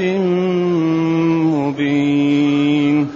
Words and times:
مبين. 1.54 3.10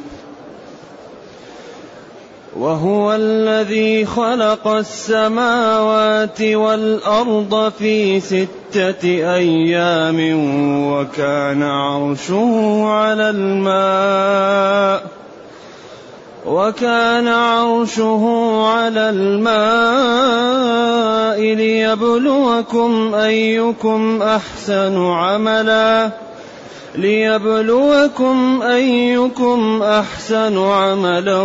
وهو 2.56 3.14
الذي 3.14 4.04
خلق 4.04 4.68
السماوات 4.68 6.42
والأرض 6.42 7.73
في 7.78 8.20
ستة 8.20 9.04
أيام 9.34 10.16
وكان 10.92 11.62
عرشه 11.62 12.84
على 12.84 13.30
الماء. 13.30 15.17
وكان 16.48 17.29
عرشه 17.29 18.25
على 18.65 19.11
الماء 19.11 20.59
ليبلوكم 21.55 23.15
أيكم 23.15 24.23
أحسن 24.23 25.07
عملا. 25.07 26.11
ليبلوكم 26.95 28.62
أيكم 28.62 29.82
أحسن 29.82 30.59
عملا. 30.59 31.43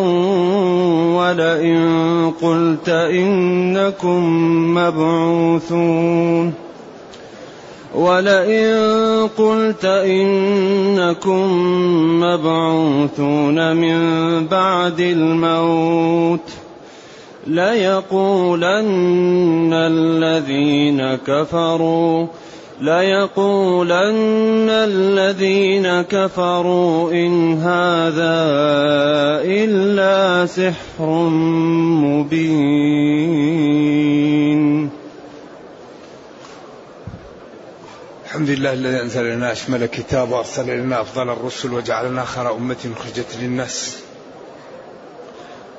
ولئن 1.17 2.31
قلت 2.41 2.89
إنكم 2.89 4.23
مبعوثون. 4.75 6.62
ولئن 7.95 9.29
قلت 9.37 9.85
إنكم 9.85 11.47
مبعوثون 12.19 13.75
من 13.75 13.99
بعد 14.47 14.99
الموت 14.99 16.49
ليقولن 17.47 18.83
الذين 19.73 21.15
كفروا 21.15 22.27
ليقولن 22.81 24.69
الذين 24.69 26.01
كفروا 26.01 27.11
إن 27.11 27.53
هذا 27.53 28.43
إلا 29.45 30.45
سحر 30.45 31.09
مبين. 32.03 33.03
الحمد 38.33 38.49
لله 38.49 38.73
الذي 38.73 39.01
أنزل 39.01 39.25
لنا 39.25 39.51
أشمل 39.51 39.85
كتاب 39.85 40.31
وأرسل 40.31 40.77
لنا 40.77 41.01
أفضل 41.01 41.29
الرسل 41.29 41.73
وجعلنا 41.73 42.25
خير 42.25 42.55
أمة 42.55 42.91
أخرجت 42.97 43.35
للناس. 43.39 43.97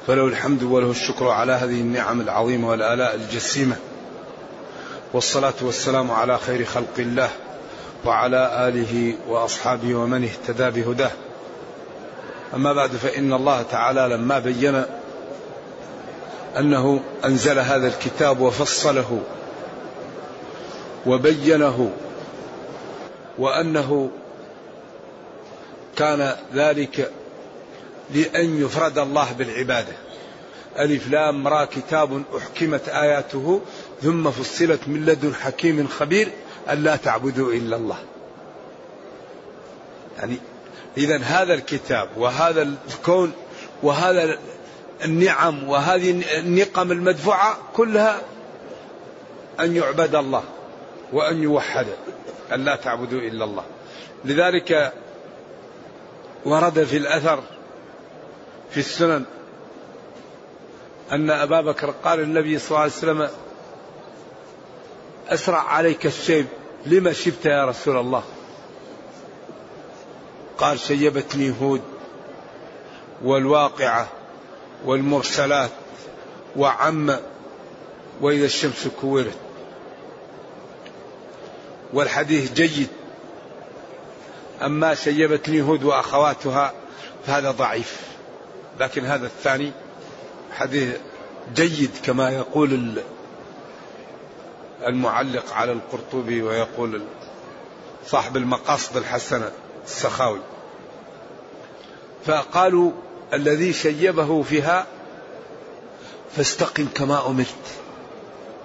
فله 0.07 0.27
الحمد 0.27 0.63
وله 0.63 0.91
الشكر 0.91 1.29
على 1.29 1.53
هذه 1.53 1.81
النعم 1.81 2.21
العظيمة 2.21 2.69
والآلاء 2.69 3.15
الجسيمة. 3.15 3.77
والصلاة 5.13 5.55
والسلام 5.63 6.11
على 6.11 6.39
خير 6.39 6.65
خلق 6.65 6.95
الله 6.99 7.31
وعلى 8.05 8.69
آله 8.69 9.15
وأصحابه 9.29 9.95
ومن 9.95 10.25
اهتدى 10.25 10.83
بهداه. 10.83 11.13
أما 12.55 12.73
بعد 12.73 12.91
فإن 12.91 13.33
الله 13.33 13.63
تعالى 13.63 14.15
لما 14.15 14.39
بين 14.39 14.83
أنه 16.59 17.01
أنزل 17.25 17.59
هذا 17.59 17.87
الكتاب 17.87 18.41
وفصله 18.41 19.21
وبينه 21.07 21.91
وأنه 23.39 24.11
كان 25.97 26.37
ذلك 26.55 27.11
لأن 28.15 28.63
يفرد 28.65 28.99
الله 28.99 29.33
بالعبادة. 29.33 29.93
ألف 30.79 31.09
لام 31.11 31.49
را 31.49 31.65
كتاب 31.65 32.23
أحكمت 32.37 32.89
آياته 32.89 33.61
ثم 34.03 34.31
فصلت 34.31 34.81
من 34.87 35.07
لدن 35.07 35.35
حكيم 35.35 35.89
خبير 35.89 36.29
ألا 36.71 36.97
تعبدوا 36.97 37.53
إلا 37.53 37.77
الله. 37.77 37.99
يعني 40.19 40.37
إذا 40.97 41.19
هذا 41.19 41.55
الكتاب 41.55 42.09
وهذا 42.17 42.63
الكون 42.63 43.33
وهذا 43.83 44.39
النعم 45.05 45.69
وهذه 45.69 46.23
النقم 46.39 46.93
المدفوعة 46.93 47.59
كلها 47.77 48.21
أن 49.61 49.77
يعبد 49.77 50.15
الله. 50.15 50.43
وأن 51.15 51.43
يوحد 51.43 51.87
أن 52.53 52.65
لا 52.65 52.77
تعبدوا 52.77 53.21
إلا 53.21 53.45
الله. 53.45 53.65
لذلك 54.25 54.93
ورد 56.45 56.85
في 56.85 56.97
الأثر 56.97 57.43
في 58.71 58.81
السنن 58.81 59.25
أن 61.13 61.31
أبا 61.31 61.61
بكر 61.61 61.95
قال 62.05 62.21
النبي 62.21 62.59
صلى 62.59 62.69
الله 62.69 62.81
عليه 62.81 62.93
وسلم 62.93 63.29
أسرع 65.29 65.59
عليك 65.59 66.07
الشيب 66.07 66.47
لما 66.87 67.13
شبت 67.13 67.47
يا 67.47 67.65
رسول 67.65 67.97
الله؟ 67.97 68.23
قال 70.59 70.81
شيبتني 70.81 71.55
هود 71.61 71.83
والواقعة 73.25 74.09
والمرسلات 74.85 75.71
وعم 76.57 77.17
وإذا 78.21 78.45
الشمس 78.45 78.89
كورت. 79.01 79.44
والحديث 81.95 82.53
جيد. 82.53 82.89
أما 84.63 84.95
شيبتني 84.95 85.63
هود 85.63 85.85
وأخواتها 85.85 86.73
فهذا 87.27 87.51
ضعيف. 87.51 88.01
لكن 88.81 89.05
هذا 89.05 89.27
الثاني 89.27 89.73
حديث 90.53 90.97
جيد 91.55 91.91
كما 92.05 92.31
يقول 92.31 93.03
المعلق 94.87 95.53
على 95.53 95.73
القرطبي 95.73 96.43
ويقول 96.43 97.03
صاحب 98.07 98.37
المقاصد 98.37 98.97
الحسنة 98.97 99.51
السخاوي. 99.85 100.41
فقالوا 102.27 102.93
الذي 103.33 103.73
شيبه 103.73 104.43
فيها 104.43 104.87
فاستقم 106.37 106.87
كما 106.95 107.27
أمرت. 107.27 107.55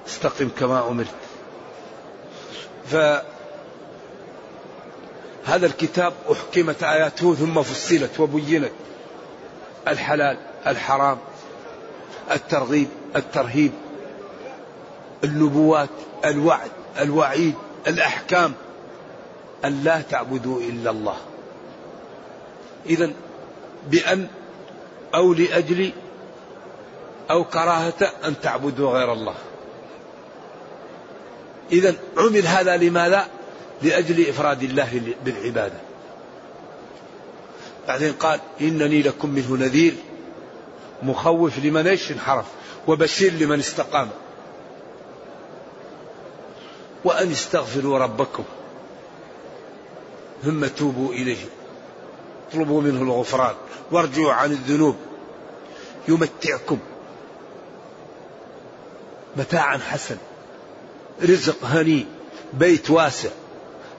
استقم 0.08 0.50
كما 0.60 0.88
أمرت. 0.90 1.29
فهذا 2.90 3.26
الكتاب 5.66 6.14
أحكمت 6.32 6.84
آياته 6.84 7.36
ثم 7.36 7.62
فصلت 7.62 8.20
وبينت. 8.20 8.72
الحلال 9.88 10.38
الحرام 10.68 11.18
الترغيب 12.32 12.88
الترهيب 13.16 13.72
النبوات 15.24 15.90
الوعد 16.26 16.72
الوعيد 17.00 17.56
الأحكام. 17.88 18.54
أن 19.66 19.84
لا 19.84 20.02
تعبدوا 20.02 20.62
إلا 20.62 20.92
الله. 20.92 21.18
إذا 22.86 23.12
بأن 23.88 24.28
أو 25.16 25.34
لأجل 25.34 25.92
أو 27.32 27.44
كراهة 27.44 28.12
أن 28.26 28.42
تعبدوا 28.42 28.92
غير 28.92 29.14
الله. 29.14 29.36
إذا 31.72 31.96
عمل 32.18 32.48
هذا 32.48 32.78
لماذا؟ 32.78 33.28
لأجل 33.82 34.30
إفراد 34.30 34.64
الله 34.64 35.14
بالعبادة. 35.26 35.78
بعدين 37.88 38.14
قال 38.14 38.40
إنني 38.62 39.02
لكم 39.02 39.30
منه 39.30 39.58
نذير 39.58 39.96
مخوف 41.04 41.60
لمن 41.60 41.88
إيش؟ 41.88 42.12
انحرف 42.12 42.46
وبشير 42.88 43.34
لمن 43.34 43.60
استقام. 43.60 44.10
وأن 47.04 47.32
استغفروا 47.32 47.98
ربكم 47.98 48.44
ثم 50.44 50.66
توبوا 50.66 51.14
إليه. 51.14 51.46
اطلبوا 52.50 52.82
منه 52.82 53.02
الغفران. 53.02 53.56
وارجعوا 53.92 54.34
عن 54.34 54.52
الذنوب. 54.52 54.96
يمتعكم. 56.08 56.80
متاعا 59.38 59.78
حسن. 59.78 60.18
رزق 61.24 61.66
هني 61.66 62.06
بيت 62.54 62.90
واسع 62.90 63.30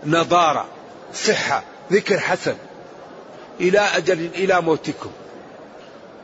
نضارة 0.07 0.67
صحة 1.15 1.63
ذكر 1.93 2.19
حسن. 2.19 2.55
إلى 3.61 3.79
أجل 3.79 4.31
إلى 4.35 4.61
موتكم. 4.61 5.11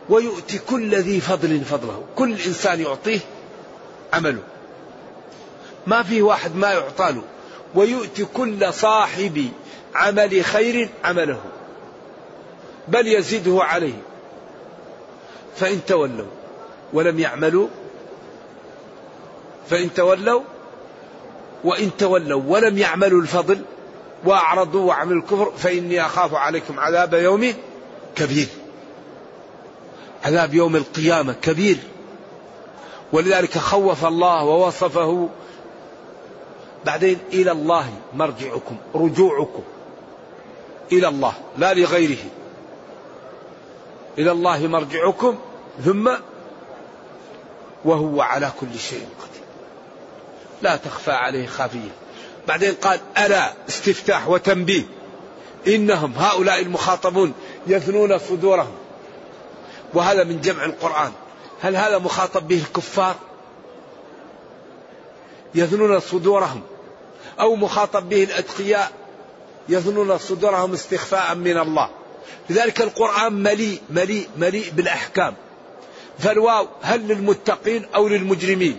ويؤتي 0.09 0.59
كل 0.59 0.95
ذي 0.95 1.21
فضل 1.21 1.61
فضله. 1.65 2.05
كل 2.17 2.31
إنسان 2.31 2.81
يعطيه 2.81 3.21
عمله. 4.13 4.43
ما 5.87 6.03
في 6.03 6.23
واحد 6.23 6.57
ما 6.57 6.73
يعطى 6.73 7.13
له. 7.13 7.23
ويؤتي 7.75 8.25
كل 8.25 8.75
صاحب 8.75 9.49
عمل 9.95 10.45
خير 10.45 10.89
عمله. 11.05 11.41
بل 12.89 13.07
يزيده 13.07 13.65
عليه. 13.65 14.03
فإن 15.57 15.81
تولوا 15.87 16.27
ولم 16.93 17.19
يعملوا 17.19 17.69
فإن 19.71 19.95
تولوا 19.95 20.43
وإن 21.65 21.97
تولوا 21.97 22.43
ولم 22.47 22.79
يعملوا 22.79 23.23
الفضل 23.23 23.63
وأعرضوا 24.25 24.89
وعملوا 24.89 25.23
الكفر 25.23 25.53
فإني 25.57 26.07
أخاف 26.07 26.35
عليكم 26.35 26.81
عذاب 26.81 27.15
يوم 27.15 27.55
كبير. 28.17 28.47
عذاب 30.25 30.55
يوم 30.55 30.77
القيامة 30.77 31.33
كبير. 31.33 31.77
ولذلك 33.13 33.59
خوف 33.59 34.05
الله 34.05 34.45
ووصفه. 34.45 35.29
بعدين 36.87 37.19
إلى 37.33 37.53
الله 37.53 37.93
مرجعكم 38.15 38.77
رجوعكم. 38.95 39.63
إلى 40.93 41.09
الله 41.09 41.33
لا 41.59 41.75
لغيره. 41.75 42.25
إلى 44.19 44.31
الله 44.31 44.67
مرجعكم 44.67 45.39
ثم 45.85 46.11
وهو 47.85 48.21
على 48.21 48.51
كل 48.61 48.79
شيء 48.79 49.07
قدير. 49.23 49.36
لا 50.63 50.77
تخفى 50.77 51.11
عليه 51.11 51.47
خافية. 51.47 51.91
بعدين 52.49 52.75
قال 52.75 53.01
ألا 53.19 53.53
استفتاح 53.69 54.29
وتنبيه. 54.29 54.83
إنهم 55.67 56.13
هؤلاء 56.13 56.61
المخاطبون 56.61 57.33
يثنون 57.67 58.19
صدورهم. 58.19 58.75
وهذا 59.95 60.25
من 60.25 60.41
جمع 60.41 60.65
القرآن. 60.65 61.13
هل 61.63 61.77
هذا 61.77 61.99
مخاطب 61.99 62.49
به 62.49 62.57
الكفار؟ 62.57 63.17
يثنون 65.55 66.01
صدورهم. 66.01 66.63
أو 67.41 67.57
مخاطب 67.57 68.09
به 68.09 68.25
الأتقياء؟ 68.25 68.93
يثنون 69.69 70.19
صدورهم 70.19 70.73
استخفاء 70.73 71.35
من 71.35 71.59
الله. 71.59 71.91
لذلك 72.51 72.81
القرآن 72.81 73.33
مليء 73.33 73.81
مليء 73.91 74.29
مليء 74.37 74.71
بالأحكام. 74.73 75.35
فالواو 76.19 76.69
هل 76.83 77.09
للمتقين 77.09 77.87
أو 77.95 78.09
للمجرمين؟ 78.09 78.79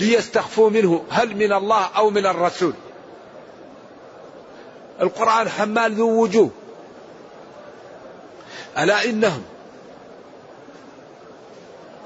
ليستخفوا 0.00 0.70
منه 0.70 1.04
هل 1.10 1.36
من 1.36 1.52
الله 1.52 1.84
أو 1.96 2.10
من 2.10 2.26
الرسول. 2.26 2.74
القرآن 5.00 5.48
حمال 5.48 5.94
ذو 5.94 6.22
وجوه. 6.22 6.50
ألا 8.78 9.04
إنهم 9.04 9.42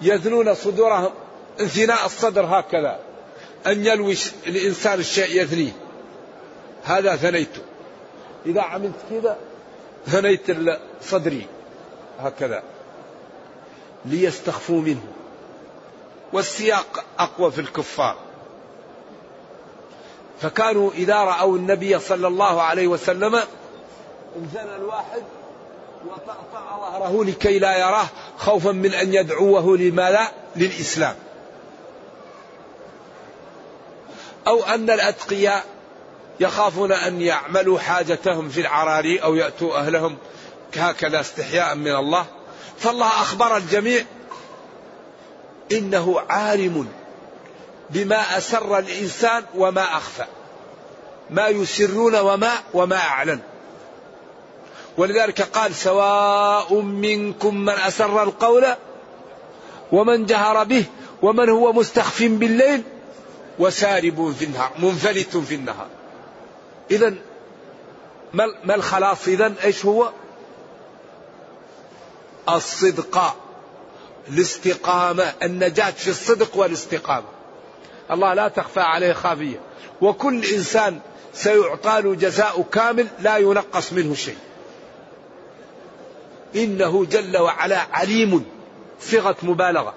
يثنون 0.02 0.54
صدورهم 0.54 1.10
انثناء 1.60 2.06
الصدر 2.06 2.44
هكذا 2.44 2.98
أن 3.66 3.86
يلوي 3.86 4.16
الإنسان 4.46 4.98
الشيء 4.98 5.42
يثنيه 5.42 5.72
هذا 6.84 7.16
ثنيته 7.16 7.62
إذا 8.46 8.60
عملت 8.60 8.94
كذا 9.10 9.38
ثنيت 10.06 10.46
صدري 11.02 11.46
هكذا. 12.20 12.62
ليستخفوا 14.04 14.80
منه. 14.80 15.23
والسياق 16.34 17.04
أقوى 17.18 17.52
في 17.52 17.60
الكفار. 17.60 18.16
فكانوا 20.40 20.90
إذا 20.90 21.16
رأوا 21.16 21.56
النبي 21.56 21.98
صلى 21.98 22.28
الله 22.28 22.62
عليه 22.62 22.86
وسلم 22.86 23.34
انزل 23.34 24.68
الواحد 24.76 25.22
وطأطأ 26.06 26.80
ظهره 26.80 27.24
لكي 27.24 27.58
لا 27.58 27.78
يراه 27.78 28.06
خوفا 28.38 28.72
من 28.72 28.94
أن 28.94 29.14
يدعوه 29.14 29.76
لماذا 29.76 30.28
للإسلام. 30.56 31.16
أو 34.46 34.62
أن 34.62 34.90
الأتقياء 34.90 35.64
يخافون 36.40 36.92
أن 36.92 37.20
يعملوا 37.20 37.78
حاجتهم 37.78 38.48
في 38.48 38.60
العراري 38.60 39.18
أو 39.18 39.34
يأتوا 39.34 39.76
أهلهم 39.76 40.16
هكذا 40.76 41.20
استحياء 41.20 41.74
من 41.74 41.94
الله. 41.94 42.26
فالله 42.78 43.06
أخبر 43.06 43.56
الجميع 43.56 44.04
إنه 45.72 46.20
عالم 46.28 46.88
بما 47.90 48.38
أسر 48.38 48.78
الإنسان 48.78 49.44
وما 49.54 49.82
أخفى. 49.82 50.24
ما 51.30 51.48
يسرون 51.48 52.16
وما 52.16 52.52
وما 52.74 52.96
أعلن. 52.96 53.40
ولذلك 54.96 55.42
قال 55.42 55.74
سواء 55.74 56.74
منكم 56.80 57.56
من 57.56 57.72
أسر 57.72 58.22
القول 58.22 58.66
ومن 59.92 60.26
جهر 60.26 60.64
به 60.64 60.84
ومن 61.22 61.48
هو 61.48 61.72
مستخف 61.72 62.22
بالليل 62.22 62.82
وسارب 63.58 64.34
في 64.38 64.44
النهار 64.44 64.70
منفلت 64.78 65.36
في 65.36 65.54
النهار. 65.54 65.86
إذا 66.90 67.14
ما 68.64 68.74
الخلاص 68.74 69.28
إذا 69.28 69.54
إيش 69.64 69.84
هو؟ 69.84 70.10
الصدق. 72.48 73.36
الاستقامة 74.28 75.32
النجاة 75.42 75.90
في 75.90 76.10
الصدق 76.10 76.56
والاستقامة. 76.56 77.26
الله 78.10 78.34
لا 78.34 78.48
تخفى 78.48 78.80
عليه 78.80 79.12
خافية. 79.12 79.60
وكل 80.00 80.44
إنسان 80.44 81.00
سيعطى 81.34 82.00
له 82.00 82.14
جزاء 82.14 82.62
كامل 82.72 83.06
لا 83.20 83.36
ينقص 83.36 83.92
منه 83.92 84.14
شيء. 84.14 84.36
إنه 86.56 87.04
جل 87.04 87.36
وعلا 87.36 87.86
عليم 87.92 88.44
صيغة 89.00 89.36
مبالغة 89.42 89.94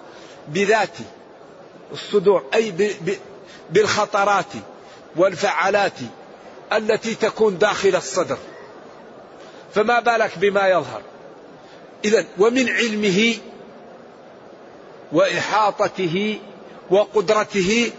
بذات 0.48 0.98
الصدور 1.92 2.44
أي 2.54 2.74
بالخطرات 3.70 4.54
والفعالات 5.16 6.00
التي 6.74 7.16
تكون 7.16 7.58
داخل 7.58 7.96
الصدر. 7.96 8.38
فما 9.76 10.00
بالك 10.00 10.38
بما 10.38 10.68
يظهر. 10.68 11.02
إذا 12.06 12.26
ومن 12.38 12.70
علمه 12.70 13.34
وإحاطته 15.12 16.40
وقدرته 16.90 17.92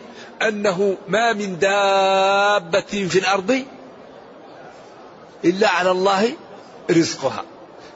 أنه 0.42 0.96
ما 1.08 1.32
من 1.32 1.58
دابة 1.58 3.08
في 3.10 3.18
الأرض 3.18 3.64
إلا 5.44 5.68
على 5.68 5.90
الله 5.90 6.32
رزقها. 6.90 7.44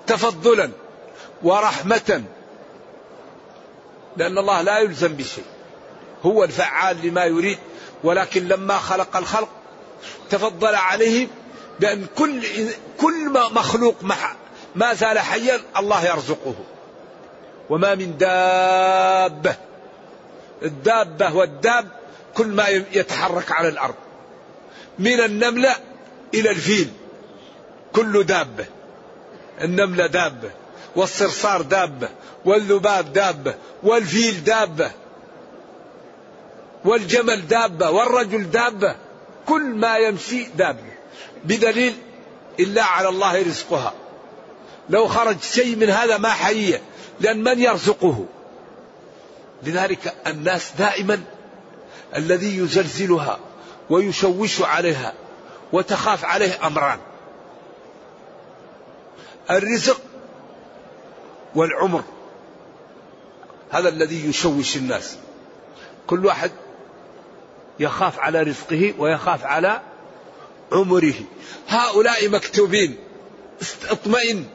تفضلا 0.06 0.70
ورحمة. 1.42 2.22
لأن 4.16 4.38
الله 4.38 4.62
لا 4.62 4.78
يلزم 4.78 5.16
بشيء. 5.16 5.44
هو 6.22 6.44
الفعال 6.44 7.06
لما 7.06 7.24
يريد 7.24 7.58
ولكن 8.04 8.48
لما 8.48 8.78
خلق 8.78 9.16
الخلق 9.16 9.48
تفضل 10.30 10.74
عليهم 10.74 11.28
بأن 11.80 12.06
كل 12.18 12.42
كل 13.00 13.30
مخلوق 13.32 13.94
ما 14.74 14.94
زال 14.94 15.18
حيا 15.18 15.60
الله 15.76 16.06
يرزقه. 16.06 16.54
وما 17.70 17.94
من 17.94 18.18
دابة. 18.18 19.56
الدابة 20.62 21.34
والداب 21.34 21.88
كل 22.34 22.46
ما 22.46 22.68
يتحرك 22.68 23.52
على 23.52 23.68
الأرض. 23.68 23.94
من 24.98 25.20
النملة 25.20 25.76
إلى 26.34 26.50
الفيل. 26.50 26.90
كل 27.92 28.24
دابة. 28.24 28.66
النملة 29.60 30.06
دابة. 30.06 30.50
والصرصار 30.96 31.62
دابة. 31.62 32.08
والذباب 32.44 33.12
دابة. 33.12 33.54
والفيل 33.82 34.44
دابة. 34.44 34.90
والجمل 36.84 37.48
دابة. 37.48 37.90
والرجل 37.90 38.50
دابة. 38.50 38.96
كل 39.46 39.62
ما 39.62 39.96
يمشي 39.96 40.44
دابة. 40.44 40.92
بدليل 41.44 41.94
إلا 42.60 42.84
على 42.84 43.08
الله 43.08 43.42
رزقها. 43.42 43.94
لو 44.90 45.08
خرج 45.08 45.36
شيء 45.40 45.76
من 45.76 45.90
هذا 45.90 46.18
ما 46.18 46.30
حيية. 46.30 46.82
لأن 47.20 47.44
من 47.44 47.58
يرزقه؟ 47.60 48.24
لذلك 49.62 50.14
الناس 50.26 50.72
دائما 50.78 51.22
الذي 52.16 52.58
يزلزلها 52.58 53.38
ويشوش 53.90 54.62
عليها 54.62 55.14
وتخاف 55.72 56.24
عليه 56.24 56.66
أمران. 56.66 56.98
الرزق 59.50 60.00
والعمر. 61.54 62.02
هذا 63.70 63.88
الذي 63.88 64.28
يشوش 64.28 64.76
الناس. 64.76 65.16
كل 66.06 66.26
واحد 66.26 66.50
يخاف 67.80 68.18
على 68.18 68.42
رزقه 68.42 68.94
ويخاف 68.98 69.44
على 69.44 69.80
عمره. 70.72 71.14
هؤلاء 71.68 72.28
مكتوبين. 72.28 72.96
اطمئن 73.90 74.46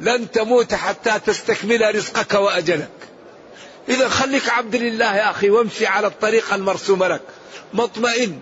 لن 0.00 0.30
تموت 0.30 0.74
حتى 0.74 1.20
تستكمل 1.26 1.94
رزقك 1.94 2.34
وأجلك. 2.34 2.90
إذا 3.88 4.08
خليك 4.08 4.48
عبد 4.48 4.76
لله 4.76 5.16
يا 5.16 5.30
أخي 5.30 5.50
وامشي 5.50 5.86
على 5.86 6.06
الطريق 6.06 6.54
المرسومه 6.54 7.08
لك. 7.08 7.20
مطمئن 7.72 8.40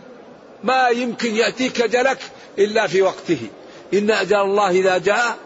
ما 0.65 0.89
يمكن 0.89 1.35
يأتيك 1.35 1.81
اجلك 1.81 2.19
إلا 2.59 2.87
في 2.87 3.03
وقته. 3.03 3.49
إن 3.95 4.11
أجل 4.11 4.37
الله 4.37 4.71
إذا 4.71 4.99
جاء 4.99 5.37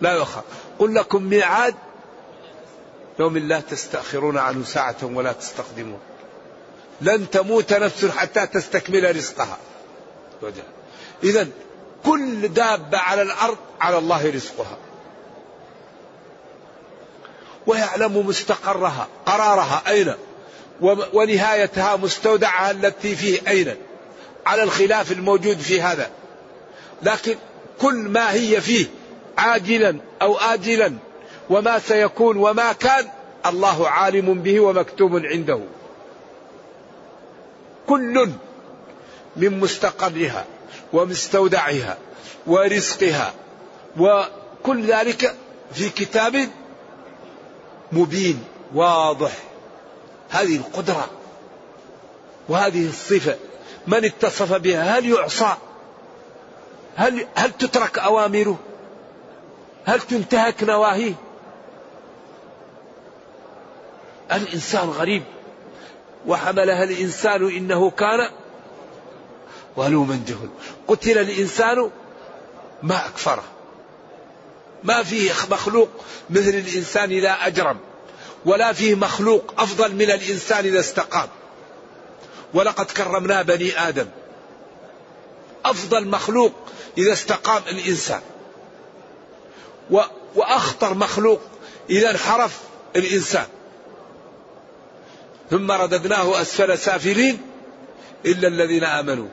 لا 0.00 0.12
يؤخر. 0.12 0.42
قل 0.78 0.94
لكم 0.94 1.22
ميعاد 1.22 1.74
يوم 3.18 3.38
لا 3.38 3.60
تستأخرون 3.60 4.38
عنه 4.38 4.64
ساعة 4.64 4.96
ولا 5.02 5.32
تستقدمون. 5.32 6.00
لن 7.00 7.30
تموت 7.30 7.72
نفس 7.72 8.04
حتى 8.04 8.46
تستكمل 8.46 9.16
رزقها. 9.16 9.58
إذا 11.24 11.48
كل 12.04 12.48
دابة 12.48 12.98
على 12.98 13.22
الأرض 13.22 13.58
على 13.80 13.98
الله 13.98 14.30
رزقها. 14.30 14.78
ويعلم 17.70 18.26
مستقرها 18.26 19.08
قرارها 19.26 19.82
أين؟ 19.88 20.14
ونهايتها 21.12 21.96
مستودعها 21.96 22.70
التي 22.70 23.16
فيه 23.16 23.40
أين؟ 23.48 23.74
على 24.46 24.62
الخلاف 24.62 25.12
الموجود 25.12 25.58
في 25.58 25.82
هذا. 25.82 26.10
لكن 27.02 27.36
كل 27.80 27.94
ما 27.94 28.32
هي 28.32 28.60
فيه 28.60 28.86
عاجلا 29.38 29.96
أو 30.22 30.36
آجلا 30.38 30.92
وما 31.50 31.78
سيكون 31.78 32.36
وما 32.36 32.72
كان 32.72 33.08
الله 33.46 33.88
عالم 33.88 34.34
به 34.34 34.60
ومكتوب 34.60 35.16
عنده. 35.26 35.60
كل 37.86 38.30
من 39.36 39.60
مستقرها 39.60 40.44
ومستودعها 40.92 41.98
ورزقها 42.46 43.32
وكل 43.98 44.86
ذلك 44.86 45.34
في 45.72 45.88
كتاب 45.88 46.48
مبين 47.92 48.44
واضح. 48.74 49.32
هذه 50.30 50.56
القدرة 50.56 51.10
وهذه 52.48 52.88
الصفة. 52.88 53.36
من 53.86 54.04
اتصف 54.04 54.52
بها؟ 54.52 54.98
هل 54.98 55.08
يعصى؟ 55.08 55.54
هل 56.96 57.26
هل 57.34 57.52
تترك 57.52 57.98
أوامره؟ 57.98 58.58
هل 59.84 60.00
تنتهك 60.00 60.62
نواهيه؟ 60.62 61.14
الإنسان 64.32 64.88
غريب. 64.88 65.22
وحملها 66.26 66.84
الإنسان 66.84 67.48
إنه 67.48 67.90
كان 67.90 68.28
ظلوما 69.76 70.20
جهل 70.26 70.48
قتل 70.88 71.18
الإنسان 71.18 71.90
ما 72.82 73.06
أكفره. 73.06 73.42
ما 74.84 75.02
فيه 75.02 75.32
مخلوق 75.50 75.88
مثل 76.30 76.48
الإنسان 76.48 77.10
إذا 77.10 77.30
أجرم 77.30 77.78
ولا 78.44 78.72
فيه 78.72 78.94
مخلوق 78.94 79.54
أفضل 79.58 79.94
من 79.94 80.10
الإنسان 80.10 80.64
إذا 80.64 80.80
استقام. 80.80 81.28
ولقد 82.54 82.86
كرمنا 82.86 83.42
بني 83.42 83.88
آدم. 83.88 84.06
أفضل 85.64 86.08
مخلوق 86.08 86.52
إذا 86.98 87.12
استقام 87.12 87.62
الإنسان. 87.68 88.20
وأخطر 90.34 90.94
مخلوق 90.94 91.40
إذا 91.90 92.10
انحرف 92.10 92.58
الإنسان. 92.96 93.46
ثم 95.50 95.72
رددناه 95.72 96.40
أسفل 96.42 96.78
سافلين 96.78 97.42
إلا 98.26 98.48
الذين 98.48 98.84
آمنوا. 98.84 99.28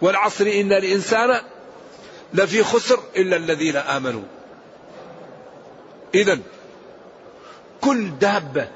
والعصر 0.00 0.46
إن 0.46 0.72
الإنسان 0.72 1.40
لفي 2.34 2.64
خسر 2.64 3.00
إلا 3.16 3.36
الذين 3.36 3.76
آمنوا. 3.76 4.22
إذا 6.14 6.38
كل 7.80 8.18
دابة 8.18 8.68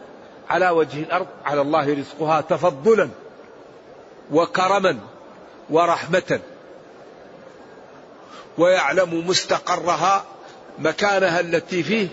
على 0.50 0.70
وجه 0.70 1.02
الأرض 1.02 1.26
على 1.44 1.60
الله 1.60 1.94
رزقها 1.94 2.40
تفضلا 2.40 3.08
وكرما 4.32 4.98
ورحمة. 5.70 6.40
ويعلم 8.58 9.26
مستقرها 9.26 10.24
مكانها 10.78 11.40
التي 11.40 11.82
فيه 11.82 12.08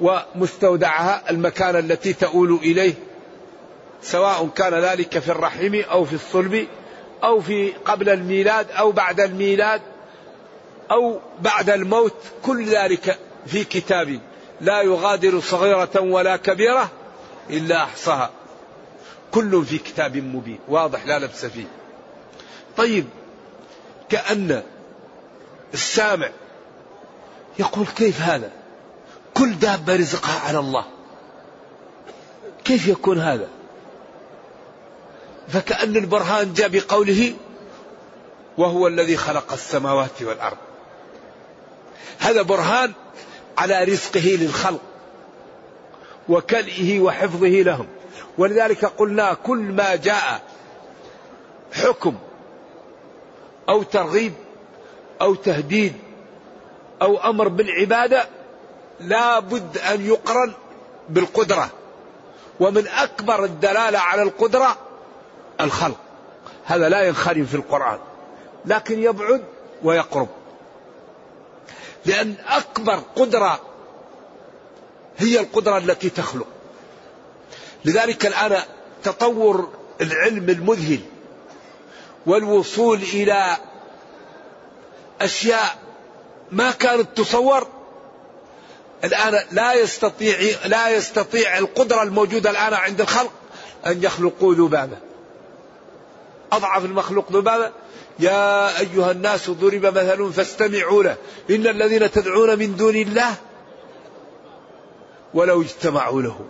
ومستودعها 0.00 1.30
المكان 1.30 1.76
التي 1.76 2.12
تؤول 2.12 2.52
إليه 2.62 2.94
سواء 4.02 4.48
كان 4.56 4.74
ذلك 4.74 5.18
في 5.18 5.28
الرحم 5.28 5.74
أو 5.74 6.04
في 6.04 6.12
الصلب 6.12 6.66
أو 7.24 7.40
في 7.40 7.72
قبل 7.84 8.08
الميلاد 8.08 8.70
أو 8.70 8.92
بعد 8.92 9.20
الميلاد 9.20 9.80
أو 10.90 11.20
بعد 11.40 11.70
الموت 11.70 12.14
كل 12.42 12.64
ذلك 12.64 13.18
في 13.46 13.64
كتاب 13.64 14.20
لا 14.60 14.82
يغادر 14.82 15.40
صغيرة 15.40 16.00
ولا 16.00 16.36
كبيرة 16.36 16.90
إلا 17.50 17.82
أحصاها. 17.84 18.30
كل 19.30 19.64
في 19.64 19.78
كتاب 19.78 20.16
مبين. 20.16 20.58
واضح 20.68 21.06
لا 21.06 21.18
لبس 21.18 21.46
فيه. 21.46 21.66
طيب 22.76 23.06
كأن 24.08 24.62
السامع 25.74 26.30
يقول 27.58 27.86
كيف 27.86 28.20
هذا؟ 28.20 28.50
كل 29.34 29.58
دابة 29.58 29.96
رزقها 29.96 30.40
على 30.48 30.58
الله. 30.58 30.84
كيف 32.64 32.88
يكون 32.88 33.18
هذا؟ 33.20 33.48
فكأن 35.48 35.96
البرهان 35.96 36.52
جاء 36.52 36.68
بقوله 36.68 37.34
وهو 38.58 38.86
الذي 38.86 39.16
خلق 39.16 39.52
السماوات 39.52 40.22
والأرض. 40.22 40.56
هذا 42.18 42.42
برهان 42.42 42.92
على 43.58 43.84
رزقه 43.84 44.36
للخلق 44.40 44.80
وكلئه 46.28 47.00
وحفظه 47.00 47.46
لهم. 47.48 47.86
ولذلك 48.38 48.84
قلنا 48.84 49.34
كل 49.34 49.58
ما 49.58 49.96
جاء 49.96 50.42
حكم 51.72 52.14
أو 53.68 53.82
ترغيب 53.82 54.32
أو 55.20 55.34
تهديد 55.34 55.92
أو 57.02 57.16
أمر 57.16 57.48
بالعبادة 57.48 58.24
لا 59.00 59.38
بد 59.38 59.78
أن 59.78 60.06
يقرن 60.06 60.52
بالقدرة. 61.08 61.70
ومن 62.60 62.88
أكبر 62.88 63.44
الدلالة 63.44 63.98
على 63.98 64.22
القدرة 64.22 64.76
الخلق. 65.60 65.96
هذا 66.64 66.88
لا 66.88 67.02
ينخرم 67.02 67.44
في 67.44 67.54
القرآن 67.54 67.98
لكن 68.66 69.02
يبعد 69.02 69.44
ويقرب. 69.82 70.28
لأن 72.06 72.34
أكبر 72.48 73.02
قدرة 73.16 73.60
هي 75.18 75.40
القدرة 75.40 75.78
التي 75.78 76.10
تخلق. 76.10 76.46
لذلك 77.84 78.26
الآن 78.26 78.62
تطور 79.02 79.68
العلم 80.00 80.50
المذهل 80.50 81.00
والوصول 82.26 83.02
إلى 83.02 83.56
أشياء 85.20 85.78
ما 86.50 86.70
كانت 86.70 87.08
تصور 87.16 87.66
الآن 89.04 89.44
لا 89.52 89.74
يستطيع 89.74 90.38
لا 90.66 90.88
يستطيع 90.88 91.58
القدرة 91.58 92.02
الموجودة 92.02 92.50
الآن 92.50 92.74
عند 92.74 93.00
الخلق 93.00 93.32
أن 93.86 94.02
يخلقوا 94.02 94.54
ذبابة. 94.54 94.96
أضعف 96.52 96.84
المخلوق 96.84 97.32
ذبابة؟ 97.32 97.70
يا 98.18 98.78
أيها 98.80 99.10
الناس 99.10 99.50
ضرب 99.50 99.86
مثل 99.86 100.32
فاستمعوا 100.32 101.02
له. 101.02 101.16
إن 101.50 101.66
الذين 101.66 102.10
تدعون 102.10 102.58
من 102.58 102.76
دون 102.76 102.96
الله 102.96 103.34
ولو 105.34 105.62
اجتمعوا 105.62 106.22
له. 106.22 106.40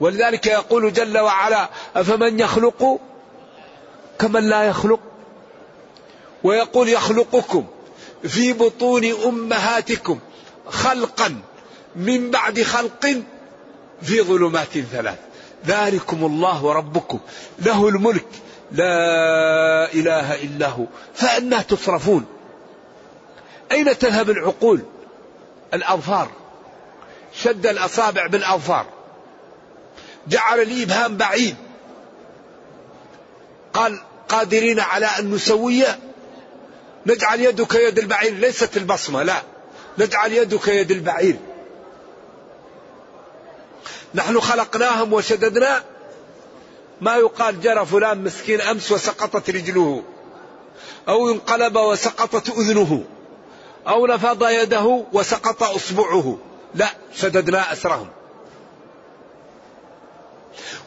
ولذلك 0.00 0.46
يقول 0.46 0.92
جل 0.92 1.18
وعلا 1.18 1.68
أفمن 1.96 2.40
يخلق 2.40 3.00
كمن 4.18 4.48
لا 4.48 4.62
يخلق؟ 4.64 5.00
ويقول 6.44 6.88
يخلقكم 6.88 7.66
في 8.22 8.52
بطون 8.52 9.04
أمهاتكم 9.04 10.18
خلقا 10.68 11.40
من 11.96 12.30
بعد 12.30 12.62
خلق 12.62 13.06
في 14.02 14.22
ظلمات 14.22 14.78
ثلاث. 14.92 15.18
ذلكم 15.66 16.24
الله 16.24 16.72
ربكم 16.72 17.18
له 17.58 17.88
الملك. 17.88 18.26
لا 18.72 19.92
إله 19.94 20.34
إلا 20.34 20.68
هو. 20.68 20.84
فأنا 21.14 21.62
تصرفون. 21.62 22.26
أين 23.72 23.98
تذهب 23.98 24.30
العقول؟ 24.30 24.82
الأظفار. 25.74 26.30
شد 27.34 27.66
الأصابع 27.66 28.26
بالأظفار. 28.26 28.86
جعل 30.28 30.60
الإبهام 30.60 31.16
بعيد. 31.16 31.56
قال 33.72 33.98
قادرين 34.28 34.80
على 34.80 35.06
أن 35.06 35.30
نسوي؟ 35.30 35.84
نجعل 37.06 37.40
يدك 37.40 37.74
يد 37.74 37.98
البعير. 37.98 38.34
ليست 38.34 38.76
البصمة 38.76 39.22
لا. 39.22 39.42
نجعل 39.98 40.32
يدك 40.32 40.68
يد 40.68 40.90
البعير. 40.90 41.36
نحن 44.14 44.40
خلقناهم 44.40 45.12
وشددنا 45.12 45.82
ما 47.00 47.16
يقال 47.16 47.60
جرى 47.60 47.86
فلان 47.86 48.24
مسكين 48.24 48.60
أمس 48.60 48.92
وسقطت 48.92 49.50
رجله 49.50 50.02
أو 51.08 51.30
انقلب 51.30 51.76
وسقطت 51.76 52.48
أذنه 52.48 53.04
أو 53.88 54.06
نفض 54.06 54.48
يده 54.48 55.04
وسقط 55.12 55.62
أصبعه. 55.62 56.38
لا 56.74 56.88
شددنا 57.14 57.72
أسرهم. 57.72 58.08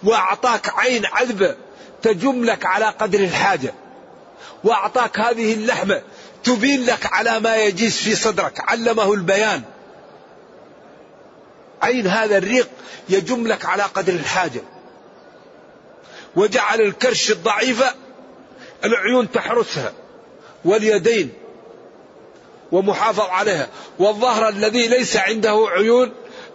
وأعطاك 0.03 0.69
عين 0.69 1.05
عذبة 1.05 1.55
تجم 2.01 2.45
لك 2.45 2.65
على 2.65 2.85
قدر 2.85 3.19
الحاجة. 3.19 3.73
وأعطاك 4.63 5.19
هذه 5.19 5.53
اللحمة 5.53 6.01
تبين 6.43 6.85
لك 6.85 7.13
على 7.13 7.39
ما 7.39 7.55
يجيز 7.55 7.97
في 7.97 8.15
صدرك. 8.15 8.69
علمه 8.69 9.13
البيان. 9.13 9.61
عين 11.81 12.07
هذا 12.07 12.37
الريق 12.37 12.69
يجم 13.09 13.47
لك 13.47 13.65
على 13.65 13.83
قدر 13.83 14.13
الحاجة. 14.13 14.61
وجعل 16.35 16.81
الكرش 16.81 17.31
الضعيفة 17.31 17.93
العيون 18.85 19.31
تحرسها 19.31 19.93
واليدين 20.65 21.33
ومحافظ 22.71 23.29
عليها. 23.29 23.67
والظهر 23.99 24.49
الذي 24.49 24.87
ليس 24.87 25.17
عنده 25.17 25.67
عيون 25.69 26.11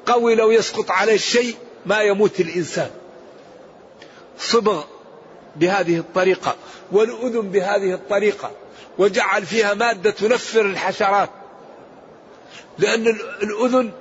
قوي 0.07 0.35
لو 0.35 0.51
يسقط 0.51 0.91
عليه 0.91 1.15
الشيء 1.15 1.57
ما 1.87 2.01
يموت 2.01 2.41
الإنسان. 2.41 2.91
صبغ 4.39 4.85
بهذه 5.57 5.99
الطريقة 5.99 6.57
والأذن 6.93 7.51
بهذه 7.51 7.95
الطريقة 7.95 8.51
وجعل 8.99 9.47
فيها 9.47 9.75
مادة 9.75 10.11
تنفر 10.11 10.61
الحشرات. 10.61 11.31
لأن 12.79 13.07
الأذن 13.43 13.93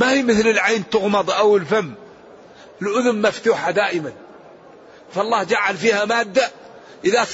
ما 0.00 0.12
هي 0.12 0.22
مثل 0.22 0.48
العين 0.48 0.90
تغمض 0.90 1.30
أو 1.30 1.56
الفم. 1.56 1.92
الأذن 2.82 3.22
مفتوحة 3.22 3.70
دائما. 3.70 4.12
فالله 5.14 5.42
جعل 5.42 5.76
فيها 5.76 6.04
مادة 6.04 6.50
إذا 7.04 7.26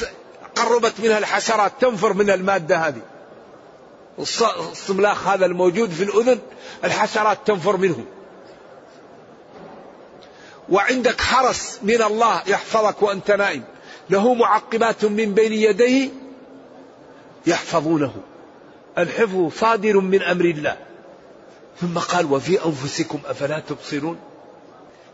قربت 0.56 1.00
منها 1.00 1.18
الحشرات 1.18 1.72
تنفر 1.80 2.12
من 2.12 2.30
المادة 2.30 2.76
هذه. 2.76 3.02
الصملاخ 4.70 5.28
هذا 5.28 5.46
الموجود 5.46 5.90
في 5.90 6.02
الأذن 6.02 6.38
الحشرات 6.84 7.38
تنفر 7.46 7.76
منه. 7.76 8.04
وعندك 10.68 11.20
حرس 11.20 11.78
من 11.82 12.02
الله 12.02 12.42
يحفظك 12.46 13.02
وأنت 13.02 13.30
نائم. 13.30 13.64
له 14.10 14.34
معقبات 14.34 15.04
من 15.04 15.34
بين 15.34 15.52
يديه 15.52 16.08
يحفظونه. 17.46 18.14
الحفظ 18.98 19.52
صادر 19.58 20.00
من 20.00 20.22
أمر 20.22 20.44
الله. 20.44 20.85
ثم 21.80 21.98
قال 21.98 22.32
وفي 22.32 22.64
أنفسكم 22.64 23.18
أفلا 23.26 23.58
تبصرون؟ 23.58 24.18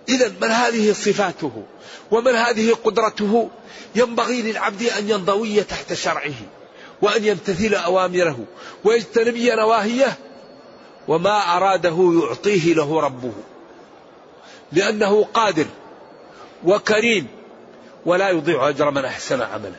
إذا 0.08 0.32
من 0.42 0.48
هذه 0.48 0.92
صفاته 0.92 1.62
ومن 2.10 2.34
هذه 2.34 2.72
قدرته 2.84 3.50
ينبغي 3.94 4.42
للعبد 4.42 4.82
أن 4.82 5.10
ينضوي 5.10 5.62
تحت 5.62 5.92
شرعه 5.92 6.34
وأن 7.02 7.24
يمتثل 7.24 7.74
أوامره 7.74 8.38
ويجتنبي 8.84 9.50
نواهيه 9.50 10.18
وما 11.08 11.56
أراده 11.56 12.20
يعطيه 12.22 12.74
له 12.74 13.00
ربه 13.00 13.32
لأنه 14.72 15.24
قادر 15.24 15.66
وكريم 16.64 17.26
ولا 18.06 18.30
يضيع 18.30 18.68
أجر 18.68 18.90
من 18.90 19.04
أحسن 19.04 19.42
عملا 19.42 19.76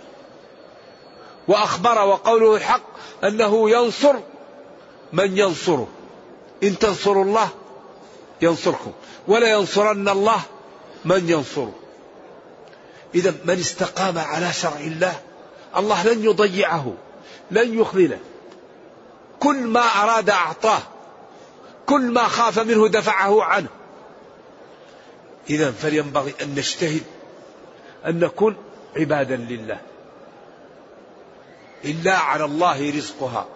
وأخبر 1.47 2.07
وقوله 2.07 2.55
الحق 2.55 2.83
أنه 3.23 3.69
ينصر 3.69 4.15
من 5.13 5.37
ينصره. 5.37 5.87
إن 6.63 6.79
تنصروا 6.79 7.23
الله 7.23 7.49
ينصركم 8.41 8.91
ولا 9.27 9.51
ينصرن 9.51 10.09
الله 10.09 10.41
من 11.05 11.29
ينصره. 11.29 11.73
إذا 13.15 13.35
من 13.45 13.59
استقام 13.59 14.17
على 14.17 14.53
شرع 14.53 14.79
الله 14.79 15.21
الله 15.77 16.03
لن 16.03 16.23
يضيعه 16.23 16.93
لن 17.51 17.79
يخذله. 17.79 18.19
كل 19.39 19.55
ما 19.55 19.81
أراد 19.81 20.29
أعطاه 20.29 20.81
كل 21.85 22.01
ما 22.01 22.23
خاف 22.23 22.59
منه 22.59 22.87
دفعه 22.87 23.43
عنه. 23.43 23.69
إذا 25.49 25.71
فلينبغي 25.71 26.33
أن 26.41 26.55
نجتهد 26.55 27.03
أن 28.05 28.19
نكون 28.19 28.55
عبادا 28.97 29.35
لله. 29.35 29.79
إلا 31.85 32.17
على 32.17 32.45
الله 32.45 32.89
رزقها. 32.97 33.47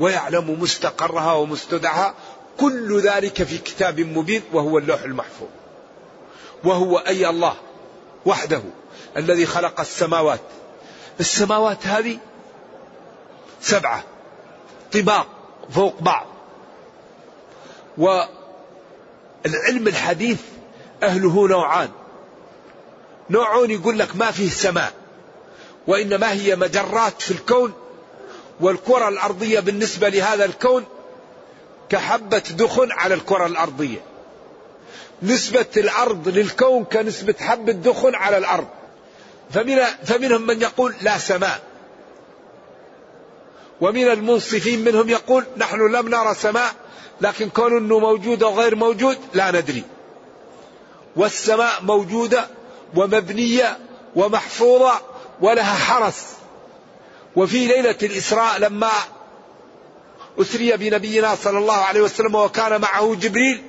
ويعلم 0.00 0.60
مستقرها 0.60 1.32
ومستودعها. 1.32 2.14
كل 2.60 3.00
ذلك 3.00 3.42
في 3.42 3.58
كتاب 3.58 4.00
مبين 4.00 4.42
وهو 4.52 4.78
اللوح 4.78 5.02
المحفوظ. 5.02 5.48
وهو 6.64 6.98
أي 6.98 7.28
الله 7.28 7.54
وحده 8.26 8.62
الذي 9.16 9.46
خلق 9.46 9.80
السماوات. 9.80 10.40
السماوات 11.20 11.86
هذه 11.86 12.18
سبعة. 13.60 14.04
طباق 14.92 15.26
فوق 15.70 16.00
بعض. 16.00 16.26
والعلم 17.98 19.88
الحديث 19.88 20.40
أهله 21.02 21.48
نوعان. 21.48 21.88
نوع 23.30 23.66
يقول 23.68 23.98
لك 23.98 24.16
ما 24.16 24.30
فيه 24.30 24.50
سماء 24.50 24.92
وإنما 25.86 26.32
هي 26.32 26.56
مجرات 26.56 27.22
في 27.22 27.30
الكون 27.30 27.72
والكرة 28.62 29.08
الأرضية 29.08 29.60
بالنسبة 29.60 30.08
لهذا 30.08 30.44
الكون 30.44 30.84
كحبة 31.88 32.38
دخن 32.38 32.92
على 32.92 33.14
الكرة 33.14 33.46
الأرضية. 33.46 33.98
نسبة 35.22 35.66
الأرض 35.76 36.28
للكون 36.28 36.84
كنسبة 36.84 37.34
حبة 37.40 37.72
دخن 37.72 38.14
على 38.14 38.38
الأرض. 38.38 38.66
فمن 39.50 39.78
فمنهم 40.04 40.46
من 40.46 40.62
يقول 40.62 40.94
لا 41.00 41.18
سماء. 41.18 41.60
ومن 43.80 44.08
المنصفين 44.08 44.84
منهم 44.84 45.08
يقول 45.08 45.44
نحن 45.56 45.92
لم 45.92 46.08
نرى 46.08 46.34
سماء 46.34 46.74
لكن 47.20 47.48
كون 47.48 47.76
إنه 47.76 47.98
موجود 47.98 48.42
أو 48.42 48.54
غير 48.54 48.74
موجود 48.74 49.18
لا 49.34 49.50
ندري. 49.50 49.84
والسماء 51.16 51.82
موجودة 51.82 52.46
ومبنية 52.96 53.78
ومحفوظة 54.16 55.00
ولها 55.40 55.74
حرس. 55.74 56.41
وفي 57.36 57.66
ليلة 57.66 57.96
الإسراء 58.02 58.58
لما 58.58 58.90
أسري 60.38 60.76
بنبينا 60.76 61.34
صلى 61.34 61.58
الله 61.58 61.76
عليه 61.76 62.00
وسلم 62.00 62.34
وكان 62.34 62.80
معه 62.80 63.14
جبريل 63.14 63.62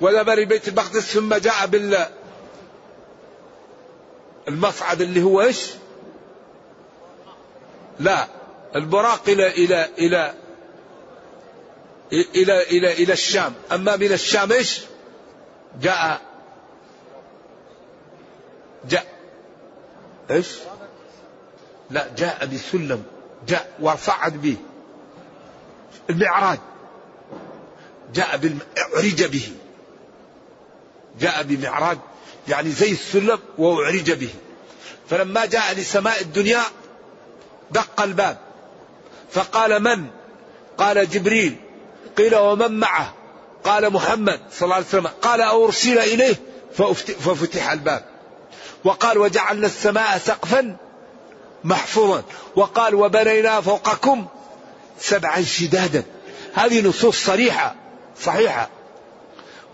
وذهب 0.00 0.30
لبيت 0.30 0.68
المقدس 0.68 1.02
ثم 1.02 1.34
جاء 1.34 1.66
بال 1.66 2.06
المصعد 4.48 5.00
اللي 5.00 5.22
هو 5.22 5.42
إيش؟ 5.42 5.66
لا 8.00 8.28
البراق 8.76 9.28
إلى 9.28 9.46
إلى 9.48 9.90
إلى 9.98 10.34
إلى 12.12 12.62
إلى 12.62 12.92
إلى 12.92 13.12
الشام، 13.12 13.54
أما 13.72 13.96
من 13.96 14.12
الشام 14.12 14.52
إيش؟ 14.52 14.80
جاء 15.80 16.20
جاء 18.88 19.06
إيش؟ 20.30 20.46
لا 21.90 22.06
جاء 22.16 22.46
بسلم 22.46 23.02
جاء 23.48 23.70
وصعد 23.80 24.42
به. 24.42 24.56
المعراج. 26.10 26.58
جاء 28.14 28.36
بالم... 28.36 28.58
اعرج 28.78 29.24
به. 29.24 29.52
جاء 31.20 31.42
بمعراج 31.42 31.98
يعني 32.48 32.70
زي 32.70 32.92
السلم 32.92 33.38
واعرج 33.58 34.12
به. 34.12 34.30
فلما 35.10 35.44
جاء 35.44 35.74
لسماء 35.74 36.20
الدنيا 36.20 36.62
دق 37.70 38.02
الباب. 38.02 38.38
فقال 39.30 39.82
من؟ 39.82 40.06
قال 40.78 41.10
جبريل. 41.10 41.56
قيل 42.18 42.36
ومن 42.36 42.80
معه؟ 42.80 43.14
قال 43.64 43.92
محمد 43.92 44.40
صلى 44.52 44.64
الله 44.64 44.74
عليه 44.74 44.86
وسلم. 44.86 45.06
قال 45.06 45.40
أرسل 45.40 45.98
إليه؟ 45.98 46.36
ففتح 47.20 47.70
الباب. 47.70 48.04
وقال 48.84 49.18
وجعلنا 49.18 49.66
السماء 49.66 50.18
سقفا 50.18 50.76
محفوظا. 51.64 52.22
وقال 52.56 52.94
وبنينا 52.94 53.60
فوقكم 53.60 54.26
سبعا 55.00 55.42
شدادا. 55.42 56.04
هذه 56.54 56.88
نصوص 56.88 57.24
صريحة 57.24 57.74
صحيحة. 58.20 58.70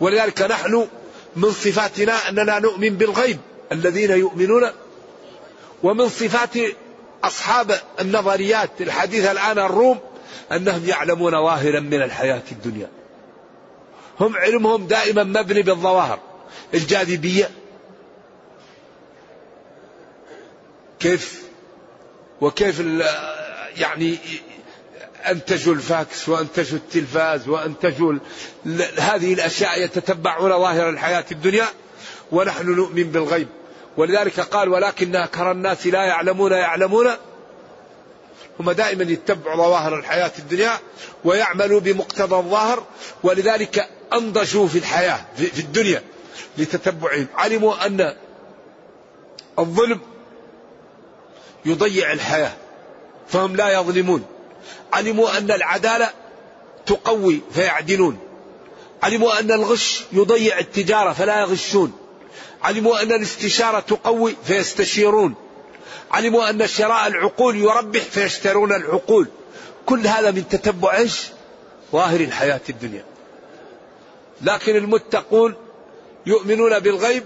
ولذلك 0.01 0.43
نحن 0.43 0.89
من 1.37 1.53
صفاتنا 1.53 2.29
أننا 2.29 2.59
نؤمن 2.59 2.91
بالغيب 2.91 3.39
الذين 3.73 4.11
يؤمنون 4.11 4.71
ومن 5.83 6.09
صفات 6.09 6.55
أصحاب 7.25 7.81
النظريات 8.01 8.71
الحديثة 8.81 9.31
الآن 9.33 9.59
الروم 9.59 9.99
أنهم 10.53 10.89
يعلمون 10.89 11.33
ظاهرا 11.33 11.81
من 11.81 12.03
الحياة 12.03 12.43
الدنيا. 12.53 12.89
هم 14.21 14.37
علمهم 14.37 14.87
دائما 14.87 15.25
مبني 15.25 15.63
بالظواهر 15.63 16.19
الجاذبية. 16.75 17.51
كيف؟ 21.01 21.50
وكيف 22.41 22.83
يعني 23.77 24.19
أنتجوا 25.29 25.75
الفاكس 25.75 26.29
وأنتجوا 26.29 26.79
التلفاز 26.79 27.49
وأنتجوا 27.49 28.15
هذه 28.99 29.35
الأشياء 29.35 29.83
يتتبعون 29.83 30.51
ظاهر 30.51 30.89
الحياة 30.91 31.25
الدنيا 31.33 31.67
ونحن 32.33 32.67
نؤمن 32.67 33.05
بالغيب. 33.05 33.49
ولذلك 33.97 34.41
قال 34.41 34.69
ولكن 34.69 35.17
أكثر 35.17 35.53
الناس 35.53 35.87
لا 35.87 36.05
يعلمون 36.05 36.53
يعلمون 36.53 37.07
هم 38.61 38.71
دائما 38.71 39.03
يتبعوا 39.03 39.57
ظواهر 39.57 39.99
الحياة 39.99 40.33
الدنيا 40.39 40.79
ويعملوا 41.25 41.81
بمقتضى 41.81 42.37
الظاهر 42.37 42.85
ولذلك 43.23 43.89
أنضجوا 44.13 44.69
في 44.69 44.79
الحياة 44.79 45.21
في 45.37 45.61
الدنيا 45.61 46.03
لتتبعهم. 46.59 47.27
علموا 47.35 47.87
أن 47.87 48.15
الظلم 49.59 50.01
يضيع 51.65 52.13
الحياة. 52.13 52.53
فهم 53.29 53.57
لا 53.57 53.81
يظلمون. 53.81 54.25
علموا 54.93 55.39
أن 55.39 55.51
العدالة 55.51 56.11
تقوي 56.87 57.41
فيعدلون. 57.53 58.19
علموا 59.03 59.41
أن 59.41 59.53
الغش 59.53 60.05
يضيع 60.13 60.59
التجارة 60.59 61.13
فلا 61.13 61.41
يغشون. 61.41 61.93
علموا 62.63 63.03
أن 63.03 63.13
الاستشارة 63.13 63.81
تقوي 63.81 64.37
فيستشيرون. 64.45 65.35
علموا 66.11 66.51
أن 66.51 66.67
شراء 66.67 67.07
العقول 67.07 67.57
يربح 67.57 68.01
فيشترون 68.01 68.73
العقول. 68.73 69.29
كل 69.87 70.07
هذا 70.07 70.31
من 70.31 70.49
تتبع 70.49 70.97
إيش؟ 70.97 71.23
ظاهر 71.93 72.21
الحياة 72.21 72.61
الدنيا. 72.69 73.05
لكن 74.43 74.77
المتقون 74.77 75.55
يؤمنون 76.27 76.79
بالغيب 76.79 77.25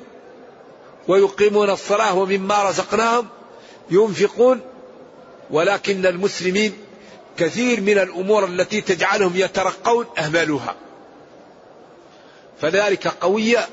ويقيمون 1.09 1.71
الصلاة 1.71 2.19
ومما 2.19 2.63
رزقناهم 2.63 3.29
ينفقون 3.91 4.61
ولكن 5.51 6.07
المسلمين 6.07 6.73
كثير 7.37 7.81
من 7.81 7.99
الأمور 7.99 8.45
التي 8.45 8.81
تجعلهم 8.81 9.33
يترقون 9.37 10.07
أهملوها 10.19 10.77
فذلك 12.61 13.07
قوية 13.07 13.69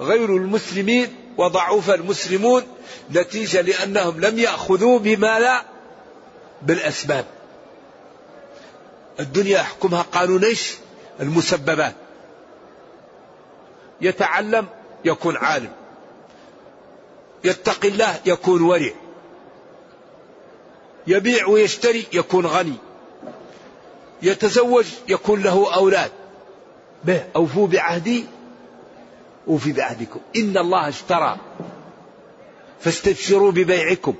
غير 0.00 0.36
المسلمين 0.36 1.14
وضعوف 1.38 1.90
المسلمون 1.90 2.62
نتيجة 3.10 3.60
لأنهم 3.60 4.20
لم 4.20 4.38
يأخذوا 4.38 4.98
بما 4.98 5.38
لا 5.40 5.64
بالأسباب. 6.62 7.24
الدنيا 9.20 9.58
يحكمها 9.58 10.02
قانون 10.02 10.44
إيش؟ 10.44 10.74
المسببات. 11.20 11.94
يتعلم 14.00 14.66
يكون 15.04 15.36
عالم. 15.36 15.72
يتقي 17.44 17.88
الله 17.88 18.20
يكون 18.26 18.62
ورع 18.62 18.90
يبيع 21.06 21.46
ويشتري 21.46 22.06
يكون 22.12 22.46
غني. 22.46 22.74
يتزوج 24.22 24.86
يكون 25.08 25.42
له 25.42 25.74
أولاد. 25.74 26.10
به 27.04 27.24
أوفوا 27.36 27.66
بعهدي 27.66 28.24
أوفي 29.48 29.72
بعهدكم. 29.72 30.20
إن 30.36 30.56
الله 30.56 30.88
اشترى. 30.88 31.36
فاستبشروا 32.80 33.50
ببيعكم. 33.50 34.14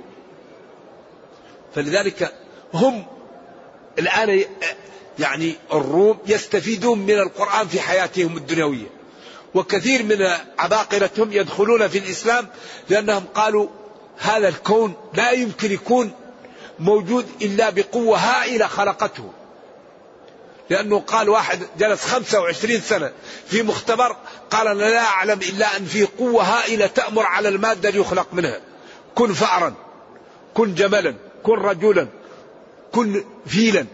فلذلك 1.75 2.33
هم 2.73 3.05
الآن 3.99 4.43
يعني 5.19 5.55
الروم 5.73 6.17
يستفيدون 6.27 6.99
من 6.99 7.19
القرآن 7.19 7.67
في 7.67 7.79
حياتهم 7.79 8.37
الدنيوية. 8.37 8.87
وكثير 9.53 10.03
من 10.03 10.27
عباقرتهم 10.59 11.33
يدخلون 11.33 11.87
في 11.87 11.97
الإسلام 11.97 12.47
لأنهم 12.89 13.23
قالوا 13.35 13.67
هذا 14.17 14.47
الكون 14.47 14.93
لا 15.13 15.31
يمكن 15.31 15.71
يكون 15.71 16.11
موجود 16.79 17.25
إلا 17.41 17.69
بقوة 17.69 18.17
هائلة 18.17 18.67
خلقته. 18.67 19.31
لأنه 20.69 20.99
قال 20.99 21.29
واحد 21.29 21.67
جلس 21.79 22.05
25 22.05 22.81
سنة 22.81 23.11
في 23.47 23.63
مختبر 23.63 24.15
قال 24.51 24.67
أنا 24.67 24.83
لا 24.83 25.03
أعلم 25.03 25.39
إلا 25.39 25.77
أن 25.77 25.85
في 25.85 26.05
قوة 26.05 26.43
هائلة 26.43 26.87
تأمر 26.87 27.25
على 27.25 27.49
المادة 27.49 27.89
اللي 27.89 28.01
يخلق 28.01 28.27
منها. 28.33 28.59
كن 29.15 29.33
فأرا 29.33 29.73
كن 30.53 30.75
جملا 30.75 31.15
كن 31.43 31.53
رجلا 31.53 32.07
كن 32.91 33.25
فيلا. 33.45 33.85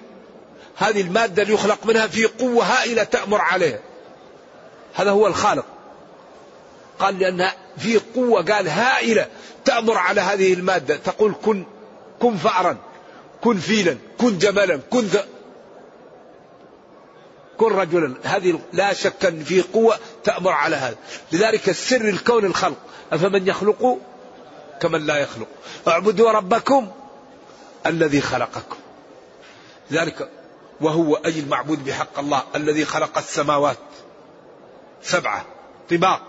هذه 0.76 1.02
المادة 1.02 1.44
اللي 1.44 1.54
يخلق 1.54 1.86
منها 1.86 2.08
في 2.08 2.26
قوة 2.26 2.66
هائلة 2.66 3.04
تأمر 3.04 3.42
عليها. 3.42 3.80
هذا 4.94 5.12
هو 5.12 5.28
الخالق. 5.28 5.66
قال 7.00 7.20
لأنها 7.20 7.56
في 7.78 8.02
قوة 8.16 8.42
قال 8.44 8.68
هائلة 8.70 9.26
تأمر 9.66 9.98
على 9.98 10.22
هذه 10.22 10.54
المادة. 10.54 10.96
تقول 10.96 11.34
كن 11.46 11.66
كن 12.20 12.38
فأرا 12.38 12.78
كن 13.42 13.58
فيلا 13.58 13.98
كن 14.18 14.38
جملا 14.38 14.80
كن 14.90 15.00
ذ... 15.00 15.18
كن 17.58 17.66
رجلا. 17.66 18.16
هذه 18.24 18.60
لا 18.74 18.94
شك 18.94 19.26
أن 19.26 19.44
في 19.44 19.62
قوة 19.62 20.00
تأمر 20.24 20.52
على 20.52 20.76
هذا. 20.76 20.96
لذلك 21.32 21.70
السر 21.70 22.02
الكون 22.02 22.46
الخلق. 22.46 22.78
أفمن 23.12 23.48
يخلق؟ 23.48 23.98
كمن 24.82 25.06
لا 25.06 25.18
يخلق. 25.18 25.48
اعبدوا 25.88 26.32
ربكم 26.32 26.92
الذي 27.86 28.22
خلقكم. 28.22 28.78
ذلك 29.92 30.30
وهو 30.82 31.16
أي 31.16 31.40
المعبود 31.40 31.86
بحق 31.86 32.20
الله 32.20 32.44
الذي 32.56 32.86
خلق 32.86 33.18
السماوات؟ 33.18 33.78
سبعة. 35.02 35.46
طباق. 35.90 36.22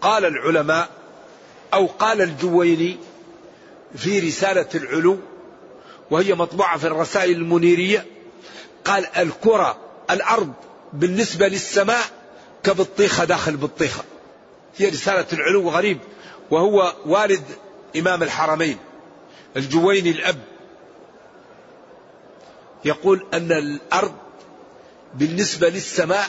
قال 0.00 0.24
العلماء 0.24 0.88
أو 1.74 1.86
قال 1.86 2.22
الجويني 2.22 2.96
في 3.96 4.20
رسالة 4.20 4.68
العلو 4.74 5.18
وهي 6.10 6.34
مطبوعة 6.34 6.78
في 6.78 6.86
الرسائل 6.86 7.36
المنيرية 7.36 8.06
قال 8.84 9.06
الكرة 9.06 9.78
الأرض 10.10 10.52
بالنسبة 10.92 11.48
للسماء 11.48 12.04
كبطيخة 12.62 13.24
داخل 13.24 13.56
بطيخة 13.56 14.04
هي 14.76 14.88
رسالة 14.88 15.26
العلو 15.32 15.70
غريب 15.70 15.98
وهو 16.50 16.94
والد 17.06 17.44
إمام 17.96 18.22
الحرمين 18.22 18.78
الجويني 19.56 20.10
الأب 20.10 20.38
يقول 22.84 23.26
أن 23.34 23.52
الأرض 23.52 24.14
بالنسبة 25.14 25.68
للسماء 25.68 26.26